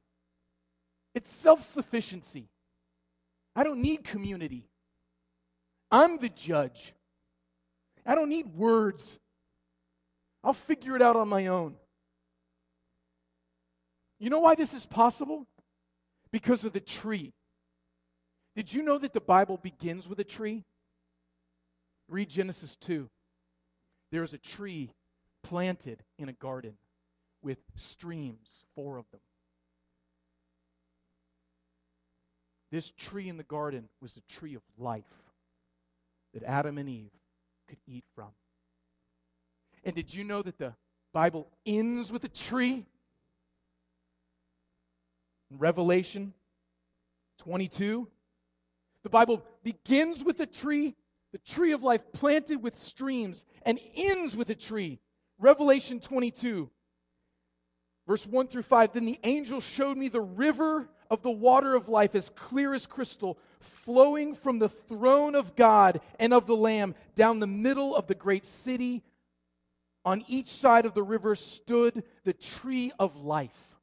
it's 1.13 1.29
self 1.29 1.71
sufficiency. 1.75 2.49
I 3.55 3.63
don't 3.63 3.83
need 3.83 4.03
community. 4.03 4.65
I'm 5.91 6.17
the 6.17 6.29
judge. 6.29 6.95
I 8.03 8.15
don't 8.15 8.29
need 8.29 8.47
words. 8.55 9.19
I'll 10.43 10.53
figure 10.53 10.95
it 10.95 11.03
out 11.03 11.15
on 11.15 11.29
my 11.29 11.45
own. 11.47 11.75
You 14.17 14.31
know 14.31 14.39
why 14.39 14.55
this 14.55 14.73
is 14.73 14.87
possible? 14.87 15.45
Because 16.31 16.63
of 16.63 16.73
the 16.73 16.79
tree. 16.79 17.31
Did 18.55 18.71
you 18.71 18.83
know 18.83 18.97
that 18.97 19.13
the 19.13 19.21
Bible 19.21 19.57
begins 19.57 20.07
with 20.07 20.19
a 20.19 20.23
tree? 20.23 20.63
Read 22.07 22.29
Genesis 22.29 22.75
2. 22.77 23.09
There's 24.11 24.33
a 24.33 24.37
tree 24.37 24.91
planted 25.43 26.01
in 26.17 26.29
a 26.29 26.33
garden 26.33 26.73
with 27.41 27.57
streams, 27.75 28.63
four 28.75 28.97
of 28.97 29.05
them. 29.11 29.19
This 32.71 32.91
tree 32.97 33.29
in 33.29 33.37
the 33.37 33.43
garden 33.43 33.89
was 34.01 34.17
a 34.17 34.33
tree 34.33 34.55
of 34.55 34.61
life 34.77 35.03
that 36.33 36.43
Adam 36.43 36.77
and 36.77 36.89
Eve 36.89 37.11
could 37.67 37.77
eat 37.87 38.03
from. 38.15 38.29
And 39.83 39.95
did 39.95 40.13
you 40.13 40.23
know 40.23 40.41
that 40.41 40.57
the 40.57 40.73
Bible 41.13 41.47
ends 41.65 42.11
with 42.11 42.23
a 42.23 42.29
tree? 42.29 42.85
In 45.51 45.57
Revelation 45.57 46.33
22, 47.39 48.07
the 49.05 49.09
Bible 49.09 49.45
begins 49.61 50.23
with 50.23 50.39
a 50.39 50.47
tree, 50.47 50.95
the 51.31 51.37
tree 51.37 51.73
of 51.73 51.83
life 51.83 52.01
planted 52.11 52.63
with 52.63 52.75
streams, 52.75 53.45
and 53.61 53.79
ends 53.95 54.35
with 54.35 54.49
a 54.49 54.55
tree. 54.55 54.99
Revelation 55.37 55.99
22, 55.99 56.67
verse 58.07 58.25
1 58.25 58.47
through 58.47 58.63
5. 58.63 58.93
Then 58.93 59.05
the 59.05 59.19
angel 59.23 59.61
showed 59.61 59.95
me 59.95 60.07
the 60.07 60.21
river 60.21 60.89
of 61.11 61.21
the 61.21 61.29
water 61.29 61.75
of 61.75 61.87
life 61.87 62.15
as 62.15 62.31
clear 62.31 62.73
as 62.73 62.87
crystal, 62.87 63.37
flowing 63.59 64.33
from 64.33 64.57
the 64.57 64.69
throne 64.69 65.35
of 65.35 65.55
God 65.55 66.01
and 66.17 66.33
of 66.33 66.47
the 66.47 66.55
Lamb 66.55 66.95
down 67.15 67.39
the 67.39 67.45
middle 67.45 67.95
of 67.95 68.07
the 68.07 68.15
great 68.15 68.47
city. 68.47 69.03
On 70.03 70.23
each 70.27 70.49
side 70.49 70.87
of 70.87 70.95
the 70.95 71.03
river 71.03 71.35
stood 71.35 72.01
the 72.23 72.33
tree 72.33 72.91
of 72.97 73.15
life 73.17 73.74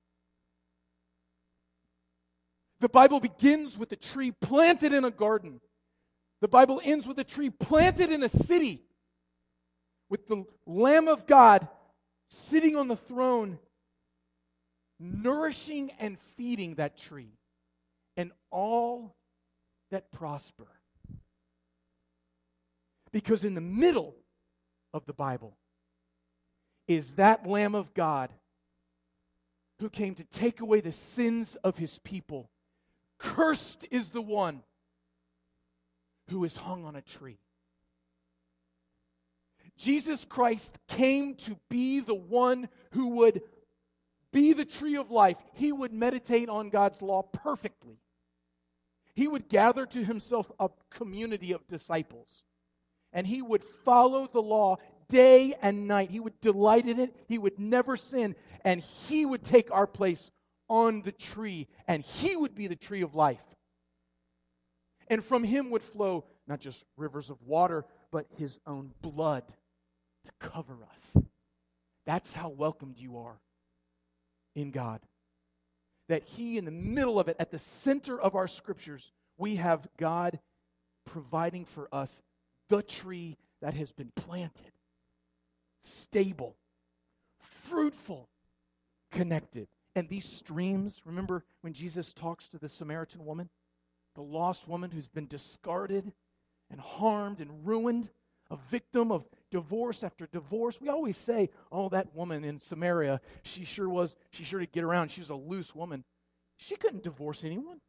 the 2.83 2.89
Bible 2.89 3.21
begins 3.21 3.79
with 3.79 3.93
a 3.93 3.97
tree 3.97 4.33
planted 4.33 4.93
in 4.93 5.05
a 5.05 5.11
garden. 5.11 5.61
The 6.41 6.49
Bible 6.49 6.81
ends 6.83 7.07
with 7.07 7.17
a 7.21 7.25
tree 7.25 7.49
planted 7.49 8.11
in 8.11 8.25
a 8.25 8.29
city 8.29 8.83
with 10.11 10.27
the 10.27 10.45
Lamb 10.67 11.07
of 11.07 11.29
God 11.29 11.69
sitting 12.51 12.77
on 12.77 12.89
the 12.89 12.97
throne, 12.97 13.61
nourishing 14.99 15.93
and 16.01 16.19
feeding 16.37 16.75
that 16.75 16.99
tree 16.99 17.39
and 18.17 18.33
all 18.51 19.15
that 19.93 20.11
prosper. 20.11 20.67
Because 23.13 23.45
in 23.45 23.55
the 23.55 23.61
middle 23.61 24.17
of 24.93 25.07
the 25.07 25.13
Bible 25.13 25.57
is 26.89 27.15
that 27.15 27.47
Lamb 27.47 27.77
of 27.77 27.95
God 27.95 28.31
who 29.79 29.89
came 29.89 30.17
to 30.17 30.25
take 30.25 30.61
away 30.61 30.81
the 30.81 30.93
sins 30.93 31.57
of 31.63 31.79
his 31.79 32.01
people 32.01 32.51
Cursed 33.23 33.87
is 33.91 34.11
the 34.11 34.21
one 34.21 34.63
who 36.29 36.45
is 36.45 36.57
hung 36.57 36.85
on 36.85 36.97
a 36.97 37.03
tree. 37.03 37.39
Jesus 39.77 40.25
Christ 40.25 40.77
came 40.89 41.37
to 41.37 41.57
be 41.69 42.01
the 42.01 42.15
one 42.15 42.69
who 42.93 43.09
would 43.17 43.43
be 44.33 44.53
the 44.53 44.65
tree 44.65 44.97
of 44.97 45.11
life. 45.11 45.37
He 45.55 45.73
would 45.73 45.93
meditate 45.93 46.49
on 46.49 46.71
God's 46.71 47.01
law 47.01 47.23
perfectly. 47.23 47.99
He 49.15 49.29
would 49.29 49.49
gather 49.49 49.87
to 49.87 50.05
himself 50.05 50.51
a 50.59 50.71
community 50.91 51.53
of 51.53 51.67
disciples. 51.69 52.43
And 53.13 53.27
he 53.27 53.41
would 53.41 53.63
follow 53.85 54.27
the 54.27 54.43
law 54.43 54.79
day 55.09 55.55
and 55.63 55.87
night. 55.87 56.11
He 56.11 56.21
would 56.21 56.41
delight 56.41 56.89
in 56.89 56.99
it. 56.99 57.15
He 57.29 57.39
would 57.39 57.59
never 57.59 57.97
sin. 57.97 58.35
And 58.65 58.81
he 58.81 59.25
would 59.27 59.45
take 59.45 59.71
our 59.71 59.87
place 59.87 60.31
on 60.73 61.03
the 61.03 61.13
tree, 61.13 61.69
and 61.87 62.03
he 62.03 62.35
would 62.35 62.55
be 62.55 62.67
the 62.67 62.75
tree 62.75 63.03
of 63.03 63.15
life. 63.15 63.45
And 65.09 65.23
from 65.23 65.45
him 65.45 65.71
would 65.71 65.83
flow 65.83 66.25
not 66.49 66.61
just 66.61 66.83
rivers 66.97 67.29
of 67.29 67.37
water, 67.43 67.85
but 68.11 68.25
his 68.39 68.59
own 68.67 68.91
blood 69.03 69.45
to 70.25 70.33
cover 70.41 70.79
us. 70.91 71.25
That's 72.07 72.33
how 72.33 72.49
welcomed 72.49 72.97
you 72.97 73.19
are 73.19 73.39
in 74.57 74.71
God. 74.71 75.01
That 76.09 76.23
he, 76.23 76.57
in 76.57 76.65
the 76.65 76.71
middle 76.71 77.21
of 77.21 77.29
it, 77.29 77.37
at 77.39 77.51
the 77.51 77.59
center 77.59 78.19
of 78.19 78.35
our 78.35 78.49
scriptures, 78.49 79.13
we 79.37 79.57
have 79.57 79.87
God 79.99 80.39
providing 81.05 81.67
for 81.67 81.87
us 81.93 82.23
the 82.71 82.81
tree 82.83 83.37
that 83.61 83.75
has 83.75 83.93
been 83.93 84.11
planted, 84.17 84.73
stable, 85.85 86.57
fruitful, 87.65 88.27
connected. 89.11 89.69
And 89.95 90.09
these 90.09 90.25
streams, 90.25 91.01
remember 91.05 91.45
when 91.61 91.75
Jesus 91.75 92.13
talks 92.15 92.49
to 92.49 92.59
the 92.59 92.69
Samaritan 92.69 93.25
woman, 93.25 93.49
the 94.15 94.23
lost 94.23 94.67
woman 94.67 94.91
who's 94.91 95.07
been 95.07 95.27
discarded 95.27 96.11
and 96.71 96.81
harmed 96.81 97.41
and 97.41 97.67
ruined, 97.67 98.09
a 98.51 98.57
victim 98.71 99.13
of 99.13 99.25
divorce 99.51 100.03
after 100.03 100.27
divorce. 100.27 100.81
We 100.81 100.89
always 100.89 101.17
say, 101.19 101.51
oh, 101.71 101.91
that 101.91 102.15
woman 102.15 102.45
in 102.45 102.59
Samaria, 102.59 103.21
she 103.43 103.65
sure 103.65 103.89
was, 103.89 104.17
she 104.31 104.45
sure 104.45 104.61
did 104.61 104.73
get 104.73 104.85
around. 104.85 105.11
She 105.11 105.21
was 105.21 105.31
a 105.31 105.35
loose 105.35 105.75
woman. 105.75 106.05
She 106.57 106.77
couldn't 106.77 107.03
divorce 107.03 107.45
anyone. 107.45 107.81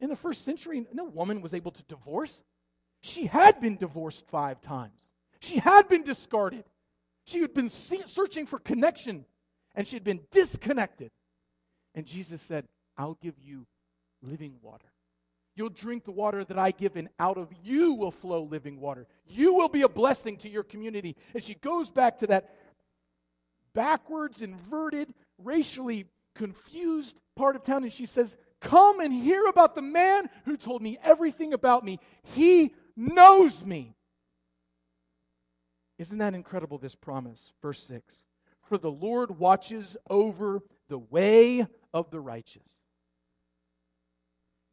In 0.00 0.08
the 0.08 0.16
first 0.16 0.44
century, 0.44 0.86
no 0.92 1.04
woman 1.04 1.42
was 1.42 1.54
able 1.54 1.72
to 1.72 1.82
divorce. 1.84 2.42
She 3.02 3.26
had 3.26 3.60
been 3.60 3.76
divorced 3.76 4.26
five 4.28 4.60
times. 4.60 5.00
She 5.40 5.58
had 5.58 5.88
been 5.88 6.04
discarded. 6.04 6.64
She 7.26 7.40
had 7.40 7.54
been 7.54 7.70
searching 7.70 8.46
for 8.46 8.58
connection 8.58 9.24
and 9.74 9.86
she 9.86 9.96
had 9.96 10.04
been 10.04 10.20
disconnected. 10.30 11.10
And 11.94 12.06
Jesus 12.06 12.40
said, 12.42 12.66
I'll 12.96 13.18
give 13.22 13.34
you 13.42 13.66
living 14.22 14.54
water. 14.62 14.86
You'll 15.56 15.70
drink 15.70 16.04
the 16.04 16.12
water 16.12 16.44
that 16.44 16.58
I 16.58 16.70
give, 16.70 16.96
and 16.96 17.08
out 17.18 17.36
of 17.36 17.48
you 17.64 17.94
will 17.94 18.12
flow 18.12 18.42
living 18.42 18.80
water. 18.80 19.06
You 19.26 19.54
will 19.54 19.68
be 19.68 19.82
a 19.82 19.88
blessing 19.88 20.36
to 20.38 20.48
your 20.48 20.62
community. 20.62 21.16
And 21.34 21.42
she 21.42 21.54
goes 21.54 21.90
back 21.90 22.18
to 22.20 22.28
that 22.28 22.54
backwards, 23.74 24.42
inverted, 24.42 25.12
racially 25.38 26.06
confused 26.34 27.16
part 27.36 27.56
of 27.56 27.64
town, 27.64 27.82
and 27.82 27.92
she 27.92 28.06
says, 28.06 28.34
Come 28.60 29.00
and 29.00 29.12
hear 29.12 29.46
about 29.46 29.74
the 29.74 29.82
man 29.82 30.28
who 30.44 30.56
told 30.56 30.82
me 30.82 30.98
everything 31.02 31.52
about 31.52 31.84
me. 31.84 31.98
He 32.34 32.74
knows 32.96 33.64
me. 33.64 33.94
Isn't 35.98 36.18
that 36.18 36.34
incredible, 36.34 36.78
this 36.78 36.94
promise? 36.94 37.52
Verse 37.62 37.82
6 37.84 38.14
for 38.70 38.78
the 38.78 38.90
Lord 38.90 39.36
watches 39.36 39.96
over 40.08 40.62
the 40.88 40.98
way 40.98 41.66
of 41.92 42.08
the 42.12 42.20
righteous. 42.20 42.62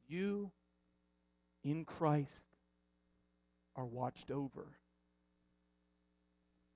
You 0.07 0.51
in 1.63 1.83
Christ 1.83 2.51
are 3.75 3.87
watched 3.87 4.29
over. 4.29 4.67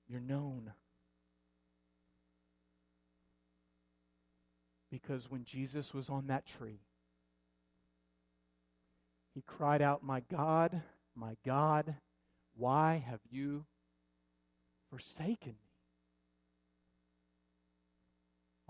You're 0.08 0.18
known. 0.18 0.72
Because 4.90 5.30
when 5.30 5.44
Jesus 5.44 5.94
was 5.94 6.10
on 6.10 6.26
that 6.26 6.44
tree, 6.44 6.80
he 9.32 9.42
cried 9.42 9.80
out, 9.80 10.02
My 10.02 10.24
God, 10.28 10.82
my 11.14 11.36
God, 11.46 11.94
why 12.56 13.04
have 13.06 13.20
you 13.30 13.64
forsaken 14.90 15.52
me? 15.52 15.71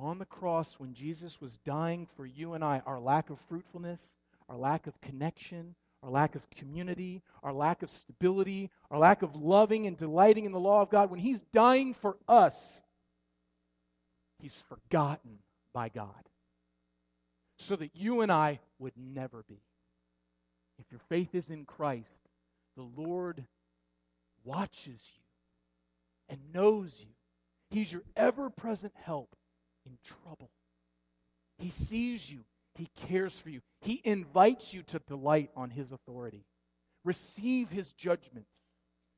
On 0.02 0.18
the 0.18 0.24
cross 0.24 0.74
when 0.78 0.94
Jesus 0.94 1.40
was 1.40 1.58
dying 1.64 2.06
for 2.16 2.26
you 2.26 2.54
and 2.54 2.64
I, 2.64 2.82
our 2.86 2.98
lack 2.98 3.30
of 3.30 3.38
fruitfulness, 3.48 4.00
our 4.48 4.56
lack 4.56 4.86
of 4.86 5.00
connection, 5.00 5.74
our 6.02 6.10
lack 6.10 6.34
of 6.34 6.48
community, 6.50 7.22
our 7.42 7.52
lack 7.52 7.82
of 7.82 7.90
stability, 7.90 8.70
our 8.90 8.98
lack 8.98 9.22
of 9.22 9.36
loving 9.36 9.86
and 9.86 9.96
delighting 9.96 10.44
in 10.44 10.52
the 10.52 10.58
law 10.58 10.82
of 10.82 10.90
God, 10.90 11.10
when 11.10 11.20
He's 11.20 11.40
dying 11.54 11.94
for 11.94 12.16
us, 12.28 12.80
He's 14.40 14.64
forgotten 14.68 15.38
by 15.72 15.88
God 15.88 16.08
so 17.58 17.76
that 17.76 17.94
you 17.94 18.22
and 18.22 18.32
I 18.32 18.58
would 18.80 18.94
never 18.96 19.44
be. 19.48 19.62
If 20.80 20.90
your 20.90 21.00
faith 21.08 21.34
is 21.34 21.48
in 21.48 21.64
Christ, 21.64 22.16
the 22.76 22.88
Lord 22.96 23.44
watches 24.42 25.10
you 25.14 25.22
and 26.28 26.40
knows 26.52 26.98
you. 26.98 27.14
He's 27.70 27.92
your 27.92 28.02
ever 28.16 28.50
present 28.50 28.92
help 29.04 29.36
in 29.86 29.96
trouble. 30.04 30.50
He 31.58 31.70
sees 31.70 32.30
you, 32.30 32.40
He 32.74 32.88
cares 33.08 33.38
for 33.38 33.50
you, 33.50 33.60
He 33.80 34.00
invites 34.04 34.72
you 34.72 34.82
to 34.84 34.98
delight 35.00 35.50
on 35.56 35.70
His 35.70 35.92
authority. 35.92 36.44
Receive 37.04 37.68
His 37.68 37.90
judgment 37.92 38.46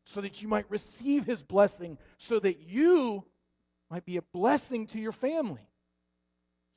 so 0.06 0.20
that 0.20 0.42
you 0.42 0.48
might 0.48 0.70
receive 0.70 1.24
His 1.24 1.42
blessing, 1.42 1.98
so 2.18 2.38
that 2.40 2.60
you 2.60 3.24
might 3.90 4.04
be 4.04 4.16
a 4.16 4.22
blessing 4.32 4.86
to 4.88 4.98
your 4.98 5.12
family, 5.12 5.68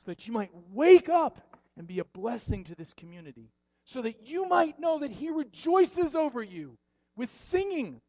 so 0.04 0.12
that 0.12 0.28
you 0.28 0.34
might 0.34 0.52
wake 0.72 1.10
up 1.10 1.40
and 1.78 1.88
be 1.88 2.00
a 2.00 2.06
blessing 2.06 2.64
to 2.66 2.76
this 2.76 2.94
community, 2.94 3.52
so 3.86 4.02
that 4.02 4.28
you 4.28 4.48
might 4.48 4.80
know 4.80 5.00
that 5.00 5.12
He 5.12 5.30
rejoices 5.30 6.16
over 6.16 6.42
you 6.42 6.78
with 7.16 7.34
singing, 7.50 8.02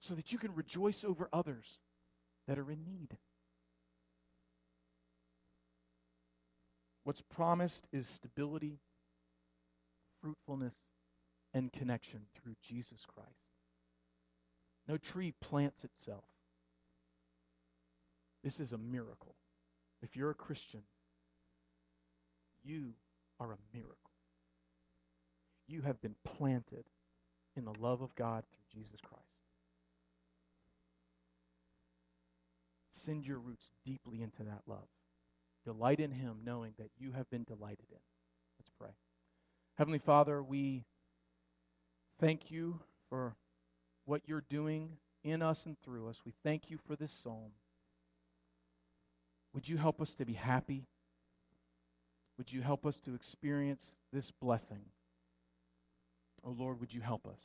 so 0.00 0.14
that 0.14 0.32
you 0.32 0.38
can 0.38 0.54
rejoice 0.54 1.04
over 1.04 1.28
others 1.32 1.66
that 2.48 2.58
are 2.58 2.70
in 2.70 2.84
need. 2.84 3.16
What's 7.04 7.22
promised 7.22 7.84
is 7.92 8.06
stability, 8.06 8.78
fruitfulness, 10.20 10.74
and 11.52 11.72
connection 11.72 12.20
through 12.34 12.54
Jesus 12.62 13.04
Christ. 13.06 13.30
No 14.88 14.96
tree 14.96 15.32
plants 15.40 15.84
itself. 15.84 16.24
This 18.42 18.60
is 18.60 18.72
a 18.72 18.78
miracle. 18.78 19.34
If 20.02 20.16
you're 20.16 20.30
a 20.30 20.34
Christian, 20.34 20.82
you 22.64 22.94
are 23.38 23.52
a 23.52 23.76
miracle. 23.76 23.96
You 25.68 25.82
have 25.82 26.00
been 26.00 26.16
planted 26.24 26.84
in 27.56 27.64
the 27.64 27.74
love 27.78 28.02
of 28.02 28.14
God 28.14 28.44
through 28.50 28.80
Jesus 28.80 28.98
Christ. 29.02 29.24
Send 33.04 33.26
your 33.26 33.38
roots 33.38 33.70
deeply 33.84 34.22
into 34.22 34.44
that 34.44 34.62
love. 34.66 34.88
Delight 35.64 36.00
in 36.00 36.10
Him, 36.10 36.38
knowing 36.44 36.72
that 36.78 36.90
you 36.98 37.12
have 37.12 37.28
been 37.30 37.44
delighted 37.44 37.86
in. 37.90 37.98
Let's 38.58 38.70
pray. 38.78 38.90
Heavenly 39.76 39.98
Father, 39.98 40.42
we 40.42 40.84
thank 42.20 42.50
you 42.50 42.80
for 43.08 43.34
what 44.04 44.22
you're 44.26 44.44
doing 44.48 44.90
in 45.24 45.42
us 45.42 45.66
and 45.66 45.76
through 45.84 46.08
us. 46.08 46.20
We 46.24 46.32
thank 46.42 46.70
you 46.70 46.78
for 46.86 46.96
this 46.96 47.12
psalm. 47.12 47.52
Would 49.54 49.68
you 49.68 49.76
help 49.76 50.00
us 50.00 50.14
to 50.14 50.24
be 50.24 50.32
happy? 50.32 50.86
Would 52.38 52.52
you 52.52 52.62
help 52.62 52.86
us 52.86 52.98
to 53.00 53.14
experience 53.14 53.82
this 54.12 54.30
blessing? 54.30 54.80
Oh 56.44 56.54
Lord, 56.58 56.80
would 56.80 56.92
you 56.92 57.00
help 57.00 57.26
us? 57.26 57.38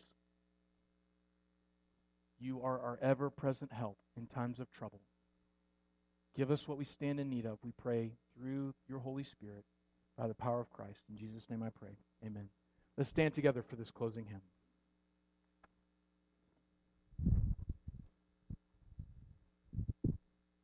You 2.40 2.62
are 2.62 2.80
our 2.80 3.00
ever 3.02 3.30
present 3.30 3.72
help 3.72 3.98
in 4.16 4.28
times 4.28 4.60
of 4.60 4.72
trouble. 4.72 5.02
Give 6.38 6.52
us 6.52 6.68
what 6.68 6.78
we 6.78 6.86
stand 6.86 7.20
in 7.20 7.30
need 7.30 7.48
of, 7.48 7.58
we 7.64 7.72
pray, 7.72 8.12
through 8.38 8.76
your 8.88 9.00
Holy 9.00 9.24
Spirit 9.24 9.66
by 10.16 10.28
the 10.28 10.36
power 10.36 10.62
of 10.62 10.72
Christ. 10.72 11.02
In 11.10 11.18
Jesus' 11.18 11.50
name 11.50 11.64
I 11.64 11.70
pray. 11.70 11.98
Amen. 12.24 12.50
Let's 12.96 13.10
stand 13.10 13.34
together 13.34 13.64
for 13.64 13.76
this 13.76 13.90
closing 13.90 14.26
hymn. 14.26 14.42